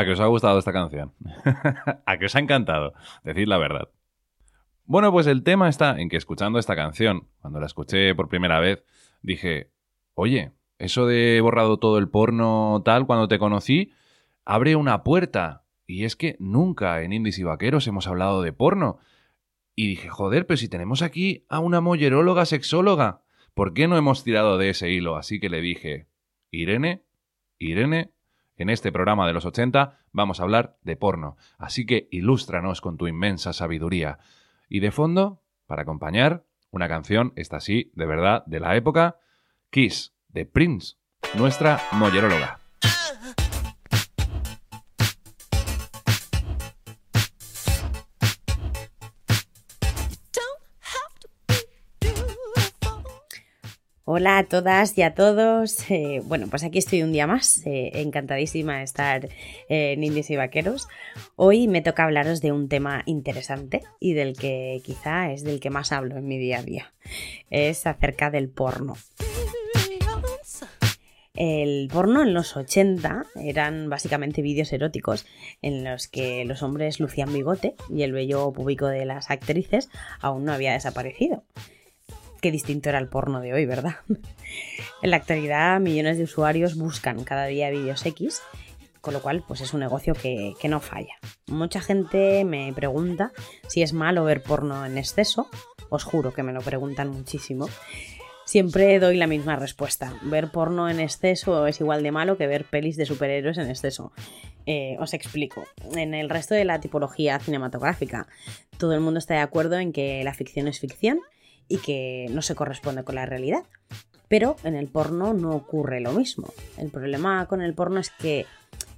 ¿A 0.00 0.04
que 0.06 0.12
os 0.12 0.20
ha 0.20 0.26
gustado 0.26 0.58
esta 0.58 0.72
canción? 0.72 1.12
¿A 2.06 2.16
que 2.16 2.24
os 2.24 2.34
ha 2.34 2.38
encantado? 2.38 2.94
Decid 3.22 3.46
la 3.46 3.58
verdad. 3.58 3.90
Bueno, 4.86 5.12
pues 5.12 5.26
el 5.26 5.42
tema 5.42 5.68
está 5.68 6.00
en 6.00 6.08
que 6.08 6.16
escuchando 6.16 6.58
esta 6.58 6.74
canción, 6.74 7.28
cuando 7.42 7.60
la 7.60 7.66
escuché 7.66 8.14
por 8.14 8.28
primera 8.28 8.60
vez, 8.60 8.82
dije, 9.20 9.70
oye, 10.14 10.52
eso 10.78 11.04
de 11.06 11.38
borrado 11.42 11.78
todo 11.78 11.98
el 11.98 12.08
porno 12.08 12.80
tal 12.82 13.04
cuando 13.04 13.28
te 13.28 13.38
conocí, 13.38 13.92
abre 14.46 14.74
una 14.74 15.02
puerta. 15.02 15.64
Y 15.86 16.04
es 16.04 16.16
que 16.16 16.36
nunca 16.38 17.02
en 17.02 17.12
Indies 17.12 17.38
y 17.38 17.42
Vaqueros 17.42 17.86
hemos 17.86 18.06
hablado 18.06 18.40
de 18.40 18.54
porno. 18.54 19.00
Y 19.76 19.86
dije, 19.86 20.08
joder, 20.08 20.46
pero 20.46 20.56
si 20.56 20.70
tenemos 20.70 21.02
aquí 21.02 21.44
a 21.50 21.58
una 21.58 21.82
molleróloga 21.82 22.46
sexóloga, 22.46 23.20
¿por 23.52 23.74
qué 23.74 23.86
no 23.86 23.98
hemos 23.98 24.24
tirado 24.24 24.56
de 24.56 24.70
ese 24.70 24.90
hilo? 24.90 25.16
Así 25.16 25.40
que 25.40 25.50
le 25.50 25.60
dije, 25.60 26.08
Irene, 26.50 27.04
Irene, 27.58 28.14
en 28.60 28.68
este 28.68 28.92
programa 28.92 29.26
de 29.26 29.32
los 29.32 29.46
80 29.46 29.98
vamos 30.12 30.38
a 30.38 30.42
hablar 30.42 30.76
de 30.82 30.96
porno. 30.96 31.36
Así 31.58 31.86
que 31.86 32.08
ilústranos 32.10 32.80
con 32.80 32.98
tu 32.98 33.08
inmensa 33.08 33.52
sabiduría. 33.52 34.18
Y 34.68 34.80
de 34.80 34.90
fondo, 34.90 35.42
para 35.66 35.82
acompañar, 35.82 36.44
una 36.70 36.88
canción, 36.88 37.32
esta 37.36 37.60
sí, 37.60 37.90
de 37.94 38.06
verdad, 38.06 38.44
de 38.46 38.60
la 38.60 38.76
época, 38.76 39.16
Kiss, 39.70 40.14
de 40.28 40.44
Prince, 40.44 40.96
nuestra 41.36 41.80
molleróloga. 41.92 42.59
Hola 54.12 54.38
a 54.38 54.44
todas 54.44 54.98
y 54.98 55.02
a 55.02 55.14
todos. 55.14 55.76
Eh, 55.90 56.20
bueno, 56.24 56.48
pues 56.48 56.64
aquí 56.64 56.78
estoy 56.78 57.02
un 57.04 57.12
día 57.12 57.28
más, 57.28 57.64
eh, 57.64 57.92
encantadísima 57.94 58.78
de 58.78 58.82
estar 58.82 59.26
eh, 59.26 59.92
en 59.92 60.02
Indies 60.02 60.30
y 60.30 60.36
Vaqueros. 60.36 60.88
Hoy 61.36 61.68
me 61.68 61.80
toca 61.80 62.02
hablaros 62.02 62.40
de 62.40 62.50
un 62.50 62.68
tema 62.68 63.02
interesante 63.06 63.82
y 64.00 64.14
del 64.14 64.36
que 64.36 64.80
quizá 64.84 65.30
es 65.30 65.44
del 65.44 65.60
que 65.60 65.70
más 65.70 65.92
hablo 65.92 66.16
en 66.16 66.26
mi 66.26 66.38
día 66.38 66.58
a 66.58 66.62
día. 66.62 66.92
Es 67.50 67.86
acerca 67.86 68.30
del 68.30 68.48
porno. 68.48 68.96
El 71.34 71.88
porno 71.92 72.22
en 72.22 72.34
los 72.34 72.56
80 72.56 73.26
eran 73.36 73.88
básicamente 73.88 74.42
vídeos 74.42 74.72
eróticos 74.72 75.24
en 75.62 75.84
los 75.84 76.08
que 76.08 76.44
los 76.44 76.64
hombres 76.64 76.98
lucían 76.98 77.32
bigote 77.32 77.76
y 77.88 78.02
el 78.02 78.12
vello 78.12 78.52
público 78.52 78.86
de 78.86 79.04
las 79.04 79.30
actrices 79.30 79.88
aún 80.20 80.44
no 80.44 80.52
había 80.52 80.72
desaparecido. 80.72 81.44
Qué 82.40 82.50
distinto 82.50 82.88
era 82.88 82.98
el 82.98 83.08
porno 83.08 83.40
de 83.40 83.52
hoy, 83.54 83.66
¿verdad? 83.66 83.96
En 85.02 85.10
la 85.10 85.16
actualidad, 85.16 85.80
millones 85.80 86.18
de 86.18 86.24
usuarios 86.24 86.76
buscan 86.76 87.24
cada 87.24 87.46
día 87.46 87.70
vídeos 87.70 88.04
X 88.04 88.42
con 89.00 89.14
lo 89.14 89.22
cual, 89.22 89.42
pues 89.46 89.60
es 89.60 89.72
un 89.72 89.80
negocio 89.80 90.14
que, 90.14 90.54
que 90.60 90.68
no 90.68 90.80
falla. 90.80 91.14
Mucha 91.46 91.80
gente 91.80 92.44
me 92.44 92.72
pregunta 92.74 93.32
si 93.66 93.82
es 93.82 93.92
malo 93.92 94.24
ver 94.24 94.42
porno 94.42 94.84
en 94.84 94.98
exceso. 94.98 95.48
Os 95.88 96.04
juro 96.04 96.32
que 96.32 96.42
me 96.42 96.52
lo 96.52 96.60
preguntan 96.60 97.08
muchísimo. 97.08 97.68
Siempre 98.44 98.98
doy 98.98 99.16
la 99.16 99.26
misma 99.26 99.56
respuesta. 99.56 100.12
Ver 100.22 100.50
porno 100.50 100.90
en 100.90 101.00
exceso 101.00 101.66
es 101.66 101.80
igual 101.80 102.02
de 102.02 102.12
malo 102.12 102.36
que 102.36 102.46
ver 102.46 102.64
pelis 102.64 102.96
de 102.96 103.06
superhéroes 103.06 103.58
en 103.58 103.70
exceso. 103.70 104.12
Eh, 104.66 104.96
os 104.98 105.14
explico. 105.14 105.64
En 105.94 106.14
el 106.14 106.28
resto 106.28 106.54
de 106.54 106.64
la 106.64 106.80
tipología 106.80 107.38
cinematográfica, 107.38 108.26
todo 108.76 108.92
el 108.92 109.00
mundo 109.00 109.18
está 109.18 109.34
de 109.34 109.40
acuerdo 109.40 109.78
en 109.78 109.92
que 109.92 110.22
la 110.24 110.34
ficción 110.34 110.68
es 110.68 110.80
ficción 110.80 111.20
y 111.70 111.78
que 111.78 112.26
no 112.30 112.42
se 112.42 112.54
corresponde 112.54 113.04
con 113.04 113.14
la 113.14 113.24
realidad. 113.24 113.62
Pero 114.28 114.56
en 114.64 114.74
el 114.74 114.88
porno 114.88 115.32
no 115.32 115.54
ocurre 115.54 116.00
lo 116.00 116.12
mismo. 116.12 116.52
El 116.76 116.90
problema 116.90 117.46
con 117.46 117.62
el 117.62 117.72
porno 117.72 118.00
es 118.00 118.10
que 118.10 118.44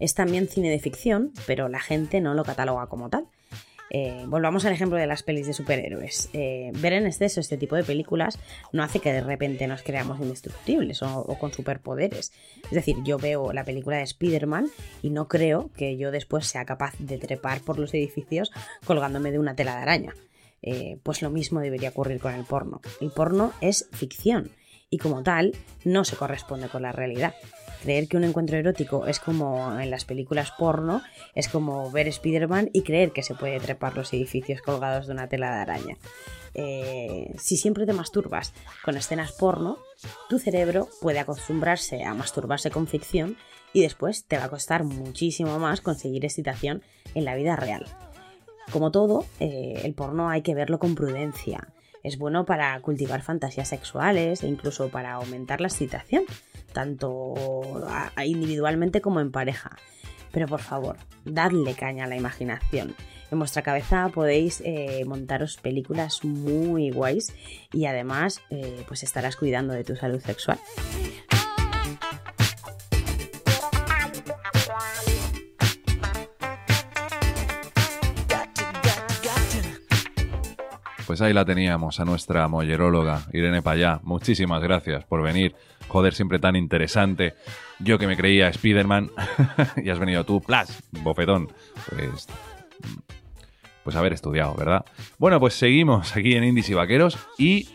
es 0.00 0.14
también 0.14 0.48
cine 0.48 0.70
de 0.70 0.80
ficción, 0.80 1.32
pero 1.46 1.68
la 1.68 1.80
gente 1.80 2.20
no 2.20 2.34
lo 2.34 2.44
cataloga 2.44 2.86
como 2.86 3.08
tal. 3.08 3.26
Eh, 3.94 4.24
volvamos 4.26 4.64
al 4.64 4.72
ejemplo 4.72 4.96
de 4.96 5.06
las 5.06 5.22
pelis 5.22 5.46
de 5.46 5.52
superhéroes. 5.52 6.30
Eh, 6.32 6.72
ver 6.76 6.94
en 6.94 7.06
exceso 7.06 7.40
este 7.40 7.58
tipo 7.58 7.76
de 7.76 7.84
películas 7.84 8.38
no 8.72 8.82
hace 8.82 9.00
que 9.00 9.12
de 9.12 9.20
repente 9.20 9.66
nos 9.66 9.82
creamos 9.82 10.18
indestructibles 10.18 11.02
o, 11.02 11.20
o 11.20 11.38
con 11.38 11.52
superpoderes. 11.52 12.32
Es 12.64 12.70
decir, 12.70 12.96
yo 13.04 13.18
veo 13.18 13.52
la 13.52 13.64
película 13.64 13.98
de 13.98 14.04
Spider-Man 14.04 14.70
y 15.02 15.10
no 15.10 15.28
creo 15.28 15.70
que 15.76 15.98
yo 15.98 16.10
después 16.10 16.46
sea 16.46 16.64
capaz 16.64 16.94
de 16.98 17.18
trepar 17.18 17.60
por 17.60 17.78
los 17.78 17.92
edificios 17.92 18.50
colgándome 18.86 19.30
de 19.30 19.38
una 19.38 19.54
tela 19.54 19.76
de 19.76 19.82
araña. 19.82 20.14
Eh, 20.62 20.98
pues 21.02 21.22
lo 21.22 21.30
mismo 21.30 21.60
debería 21.60 21.90
ocurrir 21.90 22.20
con 22.20 22.34
el 22.34 22.44
porno. 22.44 22.80
El 23.00 23.10
porno 23.10 23.52
es 23.60 23.88
ficción 23.92 24.50
y 24.90 24.98
como 24.98 25.22
tal 25.22 25.56
no 25.84 26.04
se 26.04 26.16
corresponde 26.16 26.68
con 26.68 26.82
la 26.82 26.92
realidad. 26.92 27.34
Creer 27.82 28.06
que 28.06 28.16
un 28.16 28.24
encuentro 28.24 28.56
erótico 28.56 29.06
es 29.06 29.18
como 29.18 29.80
en 29.80 29.90
las 29.90 30.04
películas 30.04 30.52
porno, 30.56 31.02
es 31.34 31.48
como 31.48 31.90
ver 31.90 32.06
Spider-Man 32.06 32.70
y 32.72 32.82
creer 32.82 33.10
que 33.10 33.24
se 33.24 33.34
puede 33.34 33.58
trepar 33.58 33.96
los 33.96 34.12
edificios 34.12 34.60
colgados 34.62 35.06
de 35.06 35.14
una 35.14 35.28
tela 35.28 35.50
de 35.50 35.62
araña. 35.62 35.96
Eh, 36.54 37.34
si 37.38 37.56
siempre 37.56 37.86
te 37.86 37.92
masturbas 37.92 38.52
con 38.84 38.96
escenas 38.96 39.32
porno, 39.32 39.78
tu 40.28 40.38
cerebro 40.38 40.88
puede 41.00 41.18
acostumbrarse 41.18 42.04
a 42.04 42.14
masturbarse 42.14 42.70
con 42.70 42.86
ficción 42.86 43.36
y 43.72 43.80
después 43.80 44.26
te 44.26 44.36
va 44.36 44.44
a 44.44 44.50
costar 44.50 44.84
muchísimo 44.84 45.58
más 45.58 45.80
conseguir 45.80 46.24
excitación 46.24 46.82
en 47.14 47.24
la 47.24 47.34
vida 47.34 47.56
real. 47.56 47.86
Como 48.70 48.90
todo, 48.90 49.24
eh, 49.40 49.80
el 49.84 49.94
porno 49.94 50.28
hay 50.30 50.42
que 50.42 50.54
verlo 50.54 50.78
con 50.78 50.94
prudencia. 50.94 51.68
Es 52.02 52.18
bueno 52.18 52.44
para 52.44 52.78
cultivar 52.80 53.22
fantasías 53.22 53.68
sexuales 53.68 54.42
e 54.42 54.48
incluso 54.48 54.88
para 54.88 55.12
aumentar 55.14 55.60
la 55.60 55.68
excitación, 55.68 56.24
tanto 56.72 57.34
individualmente 58.24 59.00
como 59.00 59.20
en 59.20 59.30
pareja. 59.30 59.76
Pero 60.32 60.46
por 60.46 60.60
favor, 60.60 60.96
dadle 61.24 61.74
caña 61.74 62.04
a 62.04 62.08
la 62.08 62.16
imaginación. 62.16 62.94
En 63.30 63.38
vuestra 63.38 63.62
cabeza 63.62 64.10
podéis 64.12 64.62
eh, 64.64 65.04
montaros 65.06 65.56
películas 65.56 66.22
muy 66.22 66.90
guays 66.90 67.34
y 67.72 67.86
además 67.86 68.42
eh, 68.50 68.84
pues 68.86 69.02
estarás 69.02 69.36
cuidando 69.36 69.72
de 69.72 69.84
tu 69.84 69.96
salud 69.96 70.20
sexual. 70.20 70.58
Pues 81.12 81.20
ahí 81.20 81.34
la 81.34 81.44
teníamos, 81.44 82.00
a 82.00 82.06
nuestra 82.06 82.48
molleróloga, 82.48 83.26
Irene 83.34 83.60
Payá. 83.60 84.00
Muchísimas 84.02 84.62
gracias 84.62 85.04
por 85.04 85.22
venir. 85.22 85.54
Joder, 85.88 86.14
siempre 86.14 86.38
tan 86.38 86.56
interesante. 86.56 87.34
Yo 87.80 87.98
que 87.98 88.06
me 88.06 88.16
creía 88.16 88.48
Spider-Man, 88.48 89.10
y 89.84 89.90
has 89.90 89.98
venido 89.98 90.24
tú, 90.24 90.40
plas, 90.40 90.82
bofetón. 90.90 91.48
Pues, 91.90 92.28
pues 93.84 93.94
haber 93.94 94.14
estudiado, 94.14 94.54
¿verdad? 94.54 94.86
Bueno, 95.18 95.38
pues 95.38 95.52
seguimos 95.52 96.16
aquí 96.16 96.34
en 96.34 96.44
Indies 96.44 96.70
y 96.70 96.74
Vaqueros 96.74 97.18
y 97.36 97.68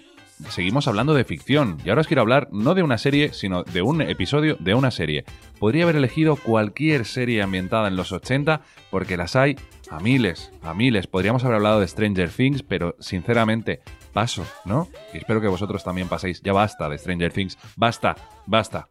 seguimos 0.49 0.87
hablando 0.87 1.13
de 1.13 1.23
ficción. 1.23 1.77
Y 1.85 1.89
ahora 1.89 2.01
os 2.01 2.07
quiero 2.07 2.23
hablar 2.23 2.47
no 2.51 2.73
de 2.73 2.81
una 2.81 2.97
serie, 2.97 3.33
sino 3.33 3.63
de 3.63 3.83
un 3.83 4.01
episodio 4.01 4.55
de 4.59 4.73
una 4.73 4.89
serie. 4.89 5.25
Podría 5.59 5.83
haber 5.83 5.97
elegido 5.97 6.37
cualquier 6.37 7.05
serie 7.05 7.43
ambientada 7.43 7.87
en 7.87 7.97
los 7.97 8.11
80 8.11 8.61
porque 8.89 9.15
las 9.15 9.35
hay 9.35 9.57
a 9.89 9.99
miles, 9.99 10.51
a 10.61 10.73
miles. 10.73 11.07
Podríamos 11.07 11.43
haber 11.43 11.55
hablado 11.55 11.79
de 11.79 11.87
Stranger 11.87 12.29
Things, 12.29 12.63
pero 12.63 12.95
sinceramente 12.99 13.81
paso, 14.13 14.45
¿no? 14.65 14.87
Y 15.13 15.17
espero 15.17 15.41
que 15.41 15.47
vosotros 15.47 15.83
también 15.83 16.07
paséis. 16.07 16.41
Ya 16.41 16.53
basta 16.53 16.89
de 16.89 16.97
Stranger 16.97 17.31
Things. 17.31 17.57
Basta, 17.75 18.15
basta. 18.45 18.89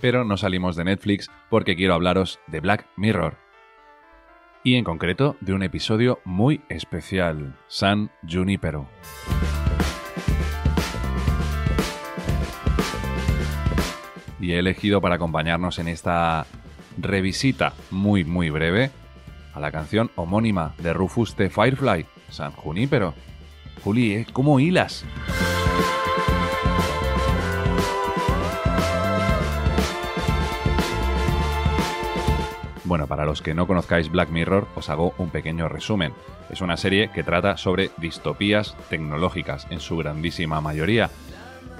Pero 0.00 0.24
no 0.24 0.36
salimos 0.36 0.76
de 0.76 0.84
Netflix 0.84 1.30
porque 1.48 1.76
quiero 1.76 1.94
hablaros 1.94 2.38
de 2.46 2.60
Black 2.60 2.86
Mirror. 2.96 3.36
Y 4.62 4.74
en 4.74 4.84
concreto 4.84 5.36
de 5.40 5.54
un 5.54 5.62
episodio 5.62 6.20
muy 6.24 6.60
especial, 6.68 7.56
San 7.68 8.10
Junipero. 8.28 8.88
y 14.38 14.52
he 14.52 14.58
elegido 14.58 15.00
para 15.00 15.16
acompañarnos 15.16 15.78
en 15.78 15.88
esta 15.88 16.46
revisita 16.98 17.72
muy 17.90 18.24
muy 18.24 18.50
breve 18.50 18.90
a 19.56 19.60
la 19.60 19.72
canción 19.72 20.10
homónima 20.16 20.74
de 20.78 20.92
Rufus 20.92 21.34
de 21.34 21.48
Firefly, 21.48 22.04
San 22.28 22.52
Junípero. 22.52 23.14
Juli, 23.82 24.12
¿eh? 24.12 24.26
¿cómo 24.32 24.60
hilas? 24.60 25.04
Bueno, 32.84 33.06
para 33.06 33.24
los 33.24 33.40
que 33.40 33.54
no 33.54 33.66
conozcáis 33.66 34.10
Black 34.10 34.28
Mirror, 34.28 34.68
os 34.76 34.90
hago 34.90 35.14
un 35.18 35.30
pequeño 35.30 35.68
resumen. 35.68 36.12
Es 36.50 36.60
una 36.60 36.76
serie 36.76 37.10
que 37.12 37.24
trata 37.24 37.56
sobre 37.56 37.90
distopías 37.96 38.76
tecnológicas, 38.90 39.66
en 39.70 39.80
su 39.80 39.96
grandísima 39.96 40.60
mayoría. 40.60 41.10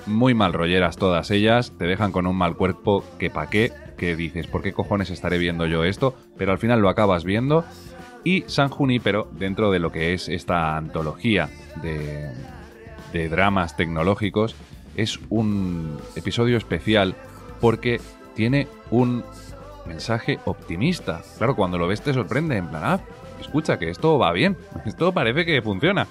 Muy 0.06 0.34
mal 0.34 0.52
rolleras 0.52 0.96
todas 0.96 1.30
ellas, 1.30 1.72
te 1.78 1.84
dejan 1.84 2.10
con 2.10 2.26
un 2.26 2.36
mal 2.36 2.56
cuerpo 2.56 3.04
que 3.18 3.28
pa' 3.30 3.48
qué, 3.48 3.72
que 3.97 4.16
dices, 4.16 4.47
¿por 4.47 4.62
qué 4.62 4.72
cojones 4.72 5.11
estaré 5.11 5.38
viendo 5.38 5.66
yo 5.66 5.84
esto? 5.84 6.14
Pero 6.36 6.53
al 6.53 6.59
final 6.59 6.80
lo 6.80 6.88
acabas 6.88 7.24
viendo. 7.24 7.64
Y 8.24 8.44
San 8.49 8.68
Junípero, 8.68 9.28
dentro 9.32 9.70
de 9.70 9.78
lo 9.78 9.92
que 9.92 10.12
es 10.12 10.28
esta 10.28 10.76
antología 10.76 11.49
de, 11.82 12.32
dramas 13.28 13.76
tecnológicos, 13.76 14.55
es 14.97 15.18
un 15.30 15.99
episodio 16.16 16.59
especial 16.59 17.14
porque 17.61 18.01
tiene 18.34 18.68
un 18.90 19.24
mensaje 19.86 20.38
optimista. 20.44 21.22
Claro, 21.38 21.57
cuando 21.57 21.78
lo 21.78 21.88
ves 21.88 22.03
te 22.03 22.12
sorprende, 22.12 22.57
en 22.57 22.66
plan, 22.66 22.82
ah, 22.84 23.01
escucha, 23.40 23.78
que 23.78 23.88
esto 23.88 24.18
va 24.18 24.32
bien, 24.32 24.57
esto 24.84 25.12
parece 25.12 25.47
que 25.47 25.62
funciona. 25.62 26.07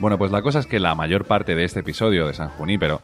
Bueno, 0.00 0.18
pues 0.18 0.32
la 0.32 0.42
cosa 0.42 0.58
es 0.58 0.66
que 0.66 0.80
la 0.80 0.94
mayor 0.94 1.26
parte 1.26 1.54
de 1.54 1.64
este 1.64 1.80
episodio 1.80 2.26
de 2.26 2.34
San 2.34 2.48
Junípero 2.48 3.02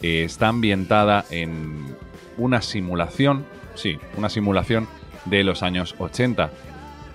está 0.00 0.48
ambientada 0.48 1.24
en 1.30 1.94
una 2.36 2.62
simulación, 2.62 3.44
sí, 3.74 3.98
una 4.16 4.28
simulación 4.28 4.88
de 5.24 5.44
los 5.44 5.62
años 5.62 5.94
80. 5.98 6.50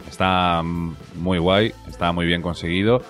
Está 0.10 0.62
mm, 0.64 0.96
muy 1.16 1.38
guay, 1.38 1.74
está 1.88 2.12
muy 2.12 2.26
bien 2.26 2.42
conseguido 2.42 3.02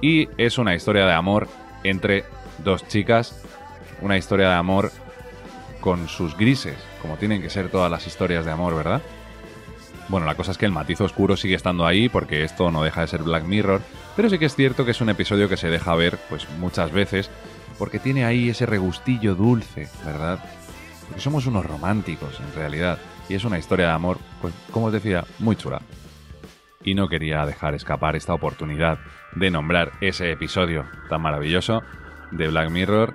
y 0.00 0.28
es 0.36 0.58
una 0.58 0.74
historia 0.74 1.06
de 1.06 1.12
amor 1.12 1.48
entre 1.84 2.24
dos 2.62 2.86
chicas, 2.88 3.42
una 4.00 4.16
historia 4.16 4.48
de 4.48 4.54
amor 4.54 4.92
con 5.80 6.08
sus 6.08 6.36
grises, 6.36 6.76
como 7.00 7.16
tienen 7.16 7.42
que 7.42 7.50
ser 7.50 7.68
todas 7.68 7.90
las 7.90 8.06
historias 8.06 8.44
de 8.44 8.50
amor, 8.52 8.74
¿verdad? 8.74 9.02
Bueno, 10.08 10.26
la 10.26 10.34
cosa 10.34 10.52
es 10.52 10.58
que 10.58 10.66
el 10.66 10.72
matiz 10.72 11.00
oscuro 11.00 11.36
sigue 11.36 11.54
estando 11.54 11.86
ahí 11.86 12.08
porque 12.08 12.44
esto 12.44 12.70
no 12.70 12.82
deja 12.82 13.00
de 13.00 13.06
ser 13.06 13.22
Black 13.22 13.44
Mirror, 13.44 13.80
pero 14.14 14.28
sí 14.28 14.38
que 14.38 14.46
es 14.46 14.54
cierto 14.54 14.84
que 14.84 14.90
es 14.90 15.00
un 15.00 15.08
episodio 15.08 15.48
que 15.48 15.56
se 15.56 15.70
deja 15.70 15.94
ver 15.94 16.18
pues 16.28 16.48
muchas 16.58 16.92
veces 16.92 17.30
porque 17.78 17.98
tiene 17.98 18.24
ahí 18.24 18.50
ese 18.50 18.66
regustillo 18.66 19.34
dulce, 19.34 19.88
¿verdad? 20.04 20.44
Somos 21.18 21.46
unos 21.46 21.64
románticos 21.66 22.40
en 22.40 22.54
realidad 22.54 22.98
y 23.28 23.34
es 23.34 23.44
una 23.44 23.58
historia 23.58 23.86
de 23.86 23.92
amor, 23.92 24.18
pues 24.40 24.54
como 24.70 24.86
os 24.86 24.92
decía, 24.92 25.24
muy 25.38 25.56
chula. 25.56 25.80
Y 26.84 26.94
no 26.94 27.08
quería 27.08 27.46
dejar 27.46 27.74
escapar 27.74 28.16
esta 28.16 28.34
oportunidad 28.34 28.98
de 29.34 29.50
nombrar 29.50 29.92
ese 30.00 30.30
episodio 30.32 30.84
tan 31.08 31.22
maravilloso 31.22 31.82
de 32.32 32.48
Black 32.48 32.70
Mirror 32.70 33.14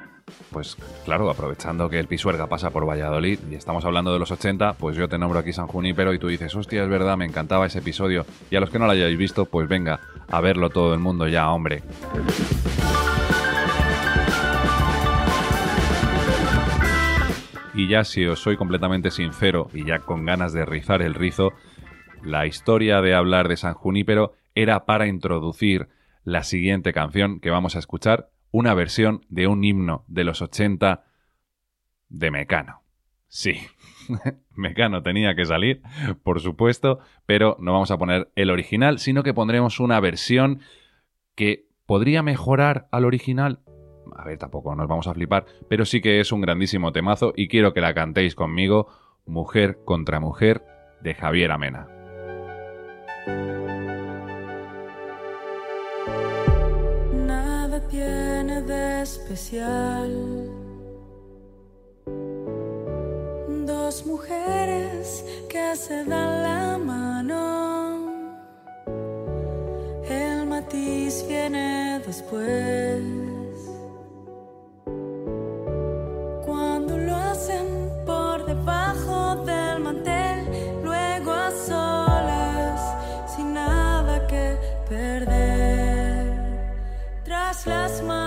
pues 0.52 0.76
claro, 1.06 1.30
aprovechando 1.30 1.90
que 1.90 2.00
el 2.00 2.08
Pisuerga 2.08 2.48
pasa 2.48 2.70
por 2.70 2.88
Valladolid 2.88 3.40
y 3.50 3.56
estamos 3.56 3.86
hablando 3.86 4.12
de 4.12 4.20
los 4.20 4.32
80, 4.32 4.74
pues 4.74 4.98
yo 4.98 5.08
te 5.08 5.18
nombro 5.18 5.40
aquí 5.40 5.54
San 5.54 5.68
Junípero 5.68 6.14
y 6.14 6.20
tú 6.20 6.28
dices, 6.28 6.54
hostia, 6.56 6.84
es 6.84 6.90
verdad, 6.90 7.18
me 7.18 7.26
encantaba 7.26 7.66
ese 7.66 7.80
episodio. 7.80 8.26
Y 8.52 8.56
a 8.56 8.60
los 8.60 8.70
que 8.70 8.80
no 8.80 8.86
lo 8.86 8.92
hayáis 8.92 9.18
visto, 9.18 9.46
pues 9.46 9.70
venga, 9.70 10.00
a 10.30 10.42
verlo 10.42 10.70
todo 10.70 10.94
el 10.94 11.00
mundo 11.00 11.28
ya, 11.28 11.50
hombre. 11.50 11.82
Y 17.78 17.88
ya 17.88 18.04
si 18.04 18.26
os 18.26 18.40
soy 18.40 18.58
completamente 18.58 19.12
sincero 19.12 19.70
y 19.72 19.86
ya 19.86 20.00
con 20.00 20.26
ganas 20.26 20.52
de 20.52 20.66
rizar 20.66 21.04
el 21.04 21.14
rizo, 21.14 21.54
la 22.24 22.48
historia 22.48 23.02
de 23.02 23.14
hablar 23.14 23.48
de 23.48 23.56
San 23.56 23.76
Junípero 23.76 24.34
era 24.56 24.88
para 24.88 25.06
introducir 25.06 25.88
la 26.24 26.42
siguiente 26.42 26.92
canción 26.92 27.40
que 27.40 27.52
vamos 27.52 27.76
a 27.76 27.80
escuchar, 27.80 28.32
una 28.50 28.74
versión 28.74 29.22
de 29.30 29.46
un 29.46 29.64
himno 29.64 30.06
de 30.08 30.24
los 30.24 30.42
80 30.42 31.06
de 32.10 32.32
Mecano. 32.32 32.82
Sí, 33.28 33.60
Mecano 34.56 35.04
tenía 35.04 35.36
que 35.36 35.46
salir, 35.46 35.84
por 36.24 36.40
supuesto, 36.40 36.98
pero 37.28 37.58
no 37.60 37.74
vamos 37.74 37.92
a 37.92 38.00
poner 38.00 38.32
el 38.36 38.50
original, 38.50 38.98
sino 38.98 39.22
que 39.22 39.36
pondremos 39.36 39.80
una 39.80 40.00
versión 40.00 40.62
que 41.36 41.68
podría 41.86 42.24
mejorar 42.24 42.88
al 42.92 43.06
original. 43.06 43.60
A 44.16 44.26
ver, 44.26 44.38
tampoco 44.38 44.76
nos 44.76 44.88
vamos 44.88 45.08
a 45.08 45.14
flipar, 45.14 45.46
pero 45.68 45.86
sí 45.86 46.02
que 46.02 46.20
es 46.20 46.32
un 46.32 46.42
grandísimo 46.42 46.92
temazo 46.92 47.34
y 47.36 47.48
quiero 47.48 47.74
que 47.74 47.82
la 47.82 47.94
cantéis 47.94 48.36
conmigo, 48.36 48.88
Mujer 49.26 49.80
contra 49.84 50.20
Mujer, 50.20 50.64
de 51.02 51.14
Javier 51.14 51.52
Amena. 51.52 51.88
Nada 57.26 57.88
tiene 57.88 58.62
de 58.62 59.02
especial. 59.02 60.12
Dos 63.66 64.06
mujeres 64.06 65.26
que 65.50 65.76
se 65.76 66.06
dan 66.06 66.44
la 66.44 66.78
mano. 66.78 68.08
El 70.10 70.48
matiz 70.48 71.26
viene 71.28 72.00
después. 72.06 73.27
Debajo 78.68 79.36
del 79.46 79.80
mantel, 79.80 80.44
luego 80.84 81.32
a 81.32 81.52
solas, 81.52 82.82
sin 83.34 83.54
nada 83.54 84.28
que 84.28 84.58
perder. 84.90 86.36
Tras 87.24 87.66
las 87.66 88.04
manos 88.04 88.27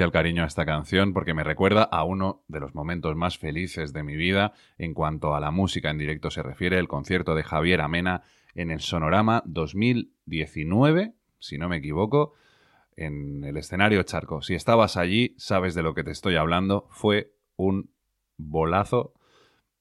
especial 0.00 0.12
cariño 0.12 0.44
a 0.44 0.46
esta 0.46 0.64
canción 0.64 1.12
porque 1.12 1.34
me 1.34 1.44
recuerda 1.44 1.82
a 1.82 2.04
uno 2.04 2.42
de 2.48 2.58
los 2.58 2.74
momentos 2.74 3.16
más 3.16 3.36
felices 3.36 3.92
de 3.92 4.02
mi 4.02 4.16
vida 4.16 4.54
en 4.78 4.94
cuanto 4.94 5.34
a 5.34 5.40
la 5.40 5.50
música 5.50 5.90
en 5.90 5.98
directo 5.98 6.30
se 6.30 6.42
refiere, 6.42 6.78
el 6.78 6.88
concierto 6.88 7.34
de 7.34 7.42
Javier 7.42 7.82
Amena 7.82 8.22
en 8.54 8.70
el 8.70 8.80
Sonorama 8.80 9.42
2019, 9.44 11.12
si 11.38 11.58
no 11.58 11.68
me 11.68 11.76
equivoco, 11.76 12.32
en 12.96 13.44
el 13.44 13.58
escenario 13.58 14.02
Charco. 14.04 14.40
Si 14.40 14.54
estabas 14.54 14.96
allí, 14.96 15.34
sabes 15.36 15.74
de 15.74 15.82
lo 15.82 15.92
que 15.92 16.02
te 16.02 16.12
estoy 16.12 16.36
hablando. 16.36 16.88
Fue 16.88 17.34
un 17.56 17.90
bolazo. 18.38 19.12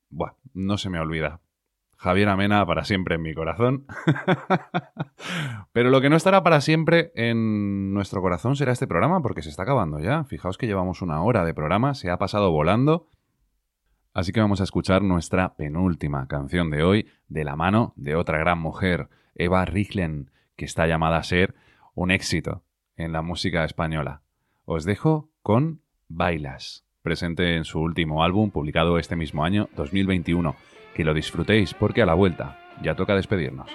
Buah, 0.10 0.34
no 0.54 0.78
se 0.78 0.90
me 0.90 1.00
olvida. 1.00 1.40
Javier 2.00 2.30
Amena 2.30 2.66
para 2.66 2.86
siempre 2.86 3.16
en 3.16 3.22
mi 3.22 3.34
corazón. 3.34 3.86
Pero 5.74 5.90
lo 5.90 6.00
que 6.00 6.10
no 6.10 6.16
estará 6.16 6.44
para 6.44 6.62
siempre 6.62 7.12
en 7.14 7.94
nuestro 7.94 8.22
corazón 8.22 8.56
será 8.56 8.72
este 8.72 8.88
programa, 8.88 9.22
porque 9.22 9.42
se 9.42 9.50
está 9.50 9.64
acabando 9.64 10.00
ya. 10.00 10.24
Fijaos 10.24 10.58
que 10.58 10.66
llevamos 10.66 11.02
una 11.02 11.22
hora 11.22 11.44
de 11.44 11.54
programa, 11.54 11.94
se 11.96 12.10
ha 12.10 12.18
pasado 12.18 12.52
volando. 12.52 13.10
Así 14.14 14.32
que 14.32 14.40
vamos 14.40 14.62
a 14.62 14.64
escuchar 14.64 15.02
nuestra 15.02 15.58
penúltima 15.58 16.26
canción 16.30 16.70
de 16.70 16.84
hoy, 16.84 17.10
de 17.28 17.44
la 17.44 17.58
mano 17.58 17.92
de 17.98 18.16
otra 18.16 18.38
gran 18.38 18.60
mujer, 18.60 19.10
Eva 19.36 19.66
Richlen, 19.66 20.32
que 20.56 20.64
está 20.64 20.88
llamada 20.88 21.18
a 21.18 21.24
ser 21.24 21.54
un 21.96 22.12
éxito 22.12 22.64
en 22.96 23.12
la 23.12 23.22
música 23.22 23.66
española. 23.66 24.22
Os 24.64 24.86
dejo 24.86 25.32
con 25.42 25.82
Bailas, 26.08 26.86
presente 27.02 27.58
en 27.58 27.66
su 27.66 27.82
último 27.82 28.24
álbum 28.24 28.52
publicado 28.52 29.00
este 29.00 29.18
mismo 29.18 29.44
año, 29.44 29.68
2021. 29.76 30.56
Que 31.00 31.06
lo 31.06 31.14
disfrutéis 31.14 31.74
porque 31.74 32.02
a 32.02 32.06
la 32.06 32.14
vuelta 32.14 32.58
ya 32.82 32.94
toca 32.94 33.16
despedirnos. 33.16 33.72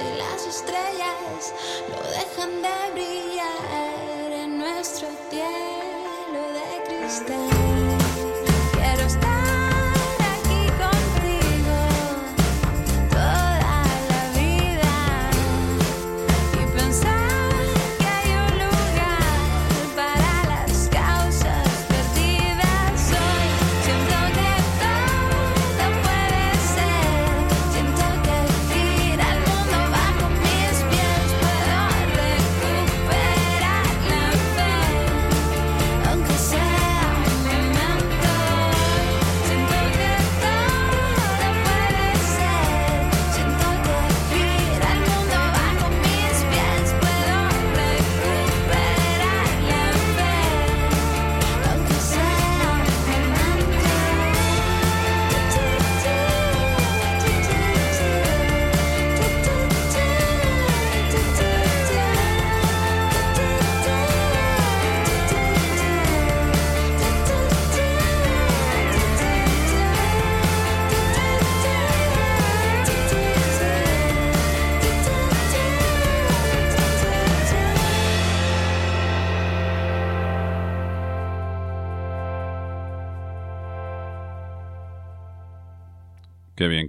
y 0.00 0.16
las 0.16 0.46
estrellas 0.46 1.52
no 1.90 2.02
dejan 2.10 2.62
de 2.62 2.92
brillar 2.92 4.32
en 4.32 4.58
nuestro 4.58 5.08
cielo 5.28 6.40
de 6.54 6.84
cristal. 6.88 7.81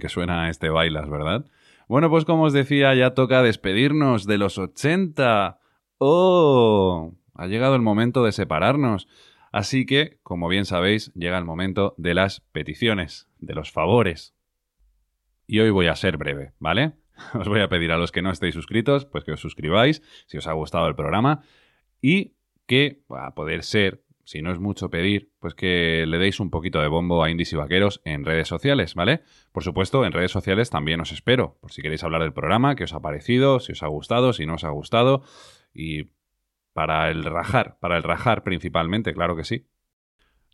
Que 0.04 0.10
suena 0.10 0.50
este 0.50 0.68
bailas, 0.68 1.08
¿verdad? 1.08 1.46
Bueno, 1.88 2.10
pues 2.10 2.26
como 2.26 2.42
os 2.42 2.52
decía, 2.52 2.94
ya 2.94 3.14
toca 3.14 3.42
despedirnos 3.42 4.26
de 4.26 4.36
los 4.36 4.58
80. 4.58 5.58
¡Oh! 5.96 7.14
Ha 7.34 7.46
llegado 7.46 7.74
el 7.74 7.80
momento 7.80 8.22
de 8.22 8.32
separarnos. 8.32 9.08
Así 9.50 9.86
que, 9.86 10.18
como 10.22 10.48
bien 10.48 10.66
sabéis, 10.66 11.10
llega 11.14 11.38
el 11.38 11.46
momento 11.46 11.94
de 11.96 12.12
las 12.12 12.40
peticiones, 12.40 13.30
de 13.38 13.54
los 13.54 13.72
favores. 13.72 14.34
Y 15.46 15.60
hoy 15.60 15.70
voy 15.70 15.86
a 15.86 15.96
ser 15.96 16.18
breve, 16.18 16.52
¿vale? 16.58 16.92
Os 17.32 17.48
voy 17.48 17.62
a 17.62 17.70
pedir 17.70 17.90
a 17.90 17.96
los 17.96 18.12
que 18.12 18.20
no 18.20 18.30
estéis 18.30 18.52
suscritos, 18.52 19.06
pues 19.06 19.24
que 19.24 19.32
os 19.32 19.40
suscribáis, 19.40 20.02
si 20.26 20.36
os 20.36 20.46
ha 20.46 20.52
gustado 20.52 20.86
el 20.86 20.96
programa, 20.96 21.44
y 22.02 22.34
que, 22.66 23.00
a 23.08 23.34
poder 23.34 23.62
ser, 23.62 24.03
si 24.24 24.42
no 24.42 24.52
es 24.52 24.58
mucho 24.58 24.90
pedir, 24.90 25.30
pues 25.38 25.54
que 25.54 26.04
le 26.06 26.18
deis 26.18 26.40
un 26.40 26.50
poquito 26.50 26.80
de 26.80 26.88
bombo 26.88 27.22
a 27.22 27.30
Indies 27.30 27.52
y 27.52 27.56
Vaqueros 27.56 28.00
en 28.04 28.24
redes 28.24 28.48
sociales, 28.48 28.94
¿vale? 28.94 29.22
Por 29.52 29.62
supuesto, 29.62 30.04
en 30.04 30.12
redes 30.12 30.30
sociales 30.30 30.70
también 30.70 31.00
os 31.00 31.12
espero, 31.12 31.58
por 31.60 31.72
si 31.72 31.82
queréis 31.82 32.04
hablar 32.04 32.22
del 32.22 32.32
programa, 32.32 32.74
qué 32.74 32.84
os 32.84 32.94
ha 32.94 33.00
parecido, 33.00 33.60
si 33.60 33.72
os 33.72 33.82
ha 33.82 33.88
gustado, 33.88 34.32
si 34.32 34.46
no 34.46 34.54
os 34.54 34.64
ha 34.64 34.70
gustado, 34.70 35.22
y 35.72 36.10
para 36.72 37.10
el 37.10 37.24
rajar, 37.24 37.78
para 37.80 37.96
el 37.96 38.02
rajar 38.02 38.42
principalmente, 38.42 39.14
claro 39.14 39.36
que 39.36 39.44
sí. 39.44 39.68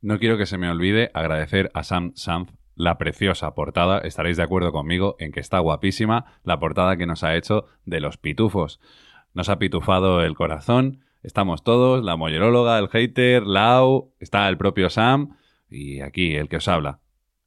No 0.02 0.18
quiero 0.18 0.38
que 0.38 0.46
se 0.46 0.58
me 0.58 0.70
olvide 0.70 1.10
agradecer 1.14 1.70
a 1.74 1.82
Sam 1.82 2.12
Sanz 2.14 2.52
la 2.74 2.96
preciosa 2.96 3.54
portada. 3.54 3.98
Estaréis 3.98 4.38
de 4.38 4.42
acuerdo 4.42 4.72
conmigo 4.72 5.16
en 5.18 5.32
que 5.32 5.40
está 5.40 5.58
guapísima 5.58 6.40
la 6.42 6.58
portada 6.58 6.96
que 6.96 7.06
nos 7.06 7.22
ha 7.22 7.36
hecho 7.36 7.66
de 7.84 8.00
los 8.00 8.16
pitufos. 8.16 8.80
Nos 9.34 9.50
ha 9.50 9.58
pitufado 9.58 10.22
el 10.22 10.34
corazón. 10.34 11.04
Estamos 11.22 11.62
todos, 11.62 12.02
la 12.02 12.16
molleróloga, 12.16 12.78
el 12.78 12.88
hater, 12.88 13.46
Lau, 13.46 14.14
está 14.20 14.48
el 14.48 14.56
propio 14.56 14.88
Sam 14.88 15.36
y 15.68 16.00
aquí 16.00 16.34
el 16.34 16.48
que 16.48 16.56
os 16.56 16.68
habla. 16.68 17.00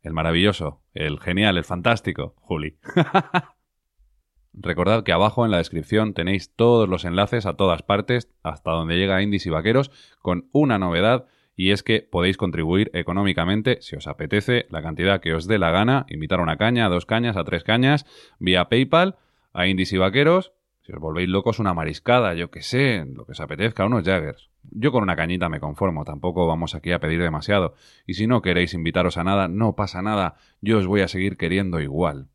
El 0.03 0.13
maravilloso, 0.13 0.81
el 0.93 1.19
genial, 1.19 1.57
el 1.57 1.63
fantástico, 1.63 2.35
Juli. 2.37 2.77
Recordad 4.53 5.03
que 5.03 5.11
abajo 5.11 5.43
en 5.43 5.49
la 5.49 5.57
descripción 5.57 6.13
tenéis 6.13 6.53
todos 6.55 6.87
los 6.87 7.03
enlaces 7.03 7.47
a 7.47 7.55
todas 7.55 7.81
partes, 7.81 8.29
hasta 8.43 8.69
donde 8.69 8.95
llega 8.95 9.23
Indies 9.23 9.47
y 9.47 9.49
Vaqueros, 9.49 9.89
con 10.21 10.49
una 10.51 10.77
novedad, 10.77 11.25
y 11.55 11.71
es 11.71 11.81
que 11.81 12.01
podéis 12.01 12.37
contribuir 12.37 12.91
económicamente, 12.93 13.79
si 13.81 13.95
os 13.95 14.05
apetece, 14.05 14.67
la 14.69 14.83
cantidad 14.83 15.19
que 15.19 15.33
os 15.33 15.47
dé 15.47 15.57
la 15.57 15.71
gana, 15.71 16.05
invitar 16.09 16.39
a 16.39 16.43
una 16.43 16.57
caña, 16.57 16.85
a 16.85 16.89
dos 16.89 17.07
cañas, 17.07 17.37
a 17.37 17.43
tres 17.43 17.63
cañas, 17.63 18.05
vía 18.37 18.69
PayPal, 18.69 19.15
a 19.51 19.65
Indies 19.65 19.93
y 19.93 19.97
Vaqueros. 19.97 20.53
Si 20.83 20.91
os 20.91 20.99
volvéis 20.99 21.29
locos, 21.29 21.59
una 21.59 21.73
mariscada, 21.73 22.33
yo 22.33 22.51
que 22.51 22.61
sé, 22.61 23.05
lo 23.05 23.25
que 23.25 23.31
os 23.31 23.39
apetezca, 23.39 23.85
unos 23.85 24.03
Jaggers. 24.03 24.49
Yo 24.69 24.91
con 24.91 25.01
una 25.01 25.15
cañita 25.15 25.47
me 25.47 25.61
conformo, 25.61 26.03
tampoco 26.03 26.45
vamos 26.45 26.75
aquí 26.75 26.91
a 26.91 26.99
pedir 26.99 27.21
demasiado. 27.21 27.75
Y 28.05 28.15
si 28.15 28.27
no 28.27 28.41
queréis 28.41 28.73
invitaros 28.73 29.17
a 29.17 29.23
nada, 29.23 29.47
no 29.47 29.77
pasa 29.77 30.01
nada, 30.01 30.35
yo 30.59 30.77
os 30.79 30.85
voy 30.85 30.99
a 30.99 31.07
seguir 31.07 31.37
queriendo 31.37 31.79
igual. 31.79 32.27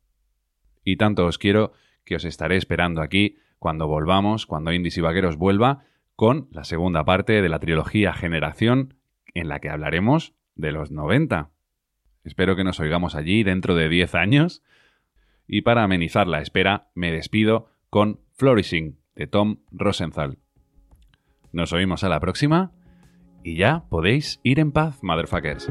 Y 0.83 0.97
tanto 0.97 1.27
os 1.27 1.37
quiero 1.37 1.73
que 2.07 2.17
os 2.17 2.25
estaré 2.25 2.57
esperando 2.57 3.03
aquí 3.03 3.37
cuando 3.59 3.87
volvamos, 3.87 4.47
cuando 4.47 4.73
Indies 4.73 4.97
y 4.97 5.03
Vaqueros 5.03 5.37
vuelva, 5.37 5.85
con 6.17 6.49
la 6.51 6.65
segunda 6.65 7.05
parte 7.05 7.43
de 7.43 7.49
la 7.51 7.59
trilogía 7.59 8.15
Generación, 8.15 8.95
en 9.35 9.49
la 9.49 9.61
que 9.61 9.69
hablaremos 9.69 10.33
de 10.55 10.73
los 10.73 10.91
90. 10.91 11.51
Espero 12.25 12.57
que 12.57 12.65
nos 12.65 12.81
oigamos 12.81 13.15
allí 13.15 13.43
dentro 13.43 13.75
de 13.75 13.91
10 13.91 14.15
años. 14.15 14.63
Y 15.47 15.63
para 15.63 15.83
amenizar 15.85 16.27
la 16.27 16.41
espera, 16.41 16.89
me 16.95 17.13
despido 17.13 17.69
con 17.91 18.21
Flourishing 18.39 19.01
de 19.17 19.27
Tom 19.27 19.57
Rosenthal. 19.73 20.39
Nos 21.51 21.73
oímos 21.73 22.05
a 22.05 22.09
la 22.09 22.21
próxima 22.21 22.71
y 23.43 23.57
ya 23.57 23.83
podéis 23.91 24.39
ir 24.45 24.61
en 24.61 24.71
paz, 24.71 25.03
motherfuckers. 25.03 25.69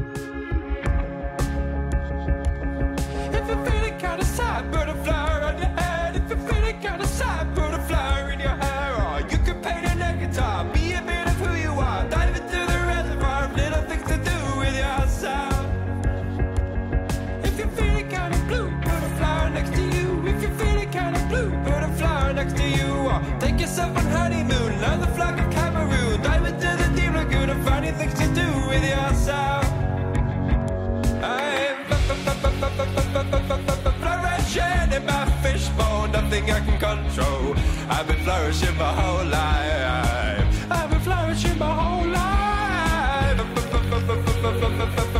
Flourishing 33.30 34.92
in 34.92 35.06
my 35.06 35.26
fishbowl, 35.42 36.08
nothing 36.08 36.50
I 36.50 36.60
can 36.60 36.78
control. 36.78 37.54
I've 37.88 38.06
been 38.06 38.20
flourishing 38.24 38.76
my 38.76 38.92
whole 38.92 39.26
life. 39.26 40.70
I've 40.70 40.90
been 40.90 41.00
flourishing 41.00 41.58
my 41.58 41.74
whole 41.74 42.08
life. 42.08 42.28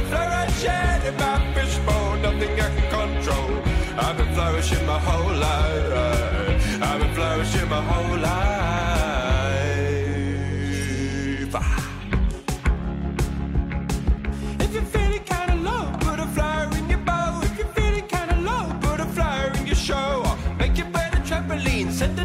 Flourishing 0.09 1.03
in 1.09 1.17
my 1.17 1.55
fishbowl, 1.55 2.17
nothing 2.17 2.61
I 2.61 2.69
can 2.77 2.89
control. 2.91 3.51
I've 3.99 4.17
been 4.17 4.35
flourishing 4.35 4.87
my 4.87 4.99
whole 4.99 5.35
life. 5.35 6.83
I've 6.83 7.01
been 7.01 7.15
flourishing 7.15 7.69
my 7.69 7.83
whole 7.83 8.19
life. 8.19 8.58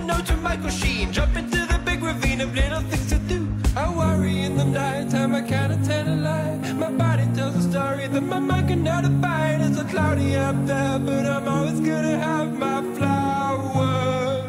Note 0.04 0.26
to 0.28 0.36
Michael 0.38 0.70
Sheen. 0.70 1.12
Jump 1.12 1.36
into 1.36 1.66
the 1.66 1.80
big 1.86 2.04
ravine 2.04 2.42
of 2.42 2.54
little 2.54 2.82
things 2.82 3.10
to 3.10 3.20
do. 3.20 3.48
I 3.76 3.90
worry 3.90 4.42
in 4.42 4.58
the 4.58 4.66
night 4.66 5.10
time, 5.10 5.34
I 5.34 5.42
can't 5.42 5.84
tell 5.86 6.08
a 6.08 6.16
lie. 6.16 6.74
My 6.74 6.92
body 6.92 7.26
tells 7.36 7.56
a 7.56 7.70
story 7.72 8.08
that 8.08 8.24
my 8.24 8.40
mind 8.40 8.68
cannot 8.68 9.06
abide. 9.06 9.62
It's 9.62 9.78
so 9.78 9.84
cloudy 9.86 10.36
up 10.36 10.56
there, 10.66 11.00
but 11.00 11.26
I'm 11.26 11.48
always 11.48 11.80
gonna 11.80 12.18
have 12.18 12.52
my 12.58 12.82
flower. 12.96 14.44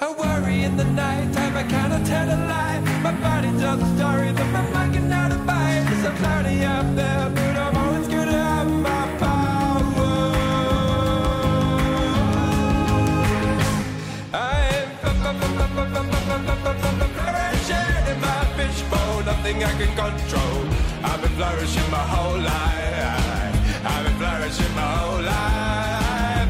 I 0.00 0.12
worry 0.22 0.62
in 0.62 0.76
the 0.76 0.84
night 0.84 1.32
time, 1.32 1.56
I 1.56 1.64
cannot 1.64 2.06
tell 2.06 2.28
a 2.28 2.38
lie. 2.52 2.80
My 3.02 3.12
body 3.12 3.50
tells 3.58 3.82
a 3.82 3.96
story 3.96 4.30
that 4.32 4.52
my 4.52 4.64
mind 4.70 4.94
cannot 4.94 5.32
abide. 5.32 5.86
It's 5.92 6.02
so 6.02 6.10
cloudy 6.20 6.64
up 6.64 6.86
there, 6.94 7.30
nothing 19.52 19.64
I 19.64 19.72
can 19.78 19.96
control. 19.96 20.66
I've 21.02 21.22
been 21.22 21.30
flourishing 21.30 21.90
my 21.90 22.04
whole 22.12 22.38
life. 22.38 23.86
I've 23.86 24.04
been 24.04 24.16
flourishing 24.16 24.74
my 24.74 24.82
whole 24.82 25.22
life. 25.22 26.48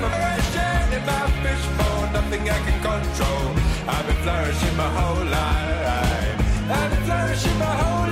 Flourishing 0.00 0.92
in 0.96 1.04
my 1.04 1.26
fishbowl, 1.42 2.02
nothing 2.12 2.48
I 2.48 2.58
can 2.66 2.78
control. 2.80 3.46
I've 3.86 4.06
been 4.06 4.16
flourishing 4.24 4.76
my 4.76 4.88
whole 4.98 5.24
life. 5.26 6.70
I've 6.70 6.90
been 6.90 7.02
flourishing 7.02 7.58
my 7.58 7.64
whole 7.64 7.98
life. 7.98 8.03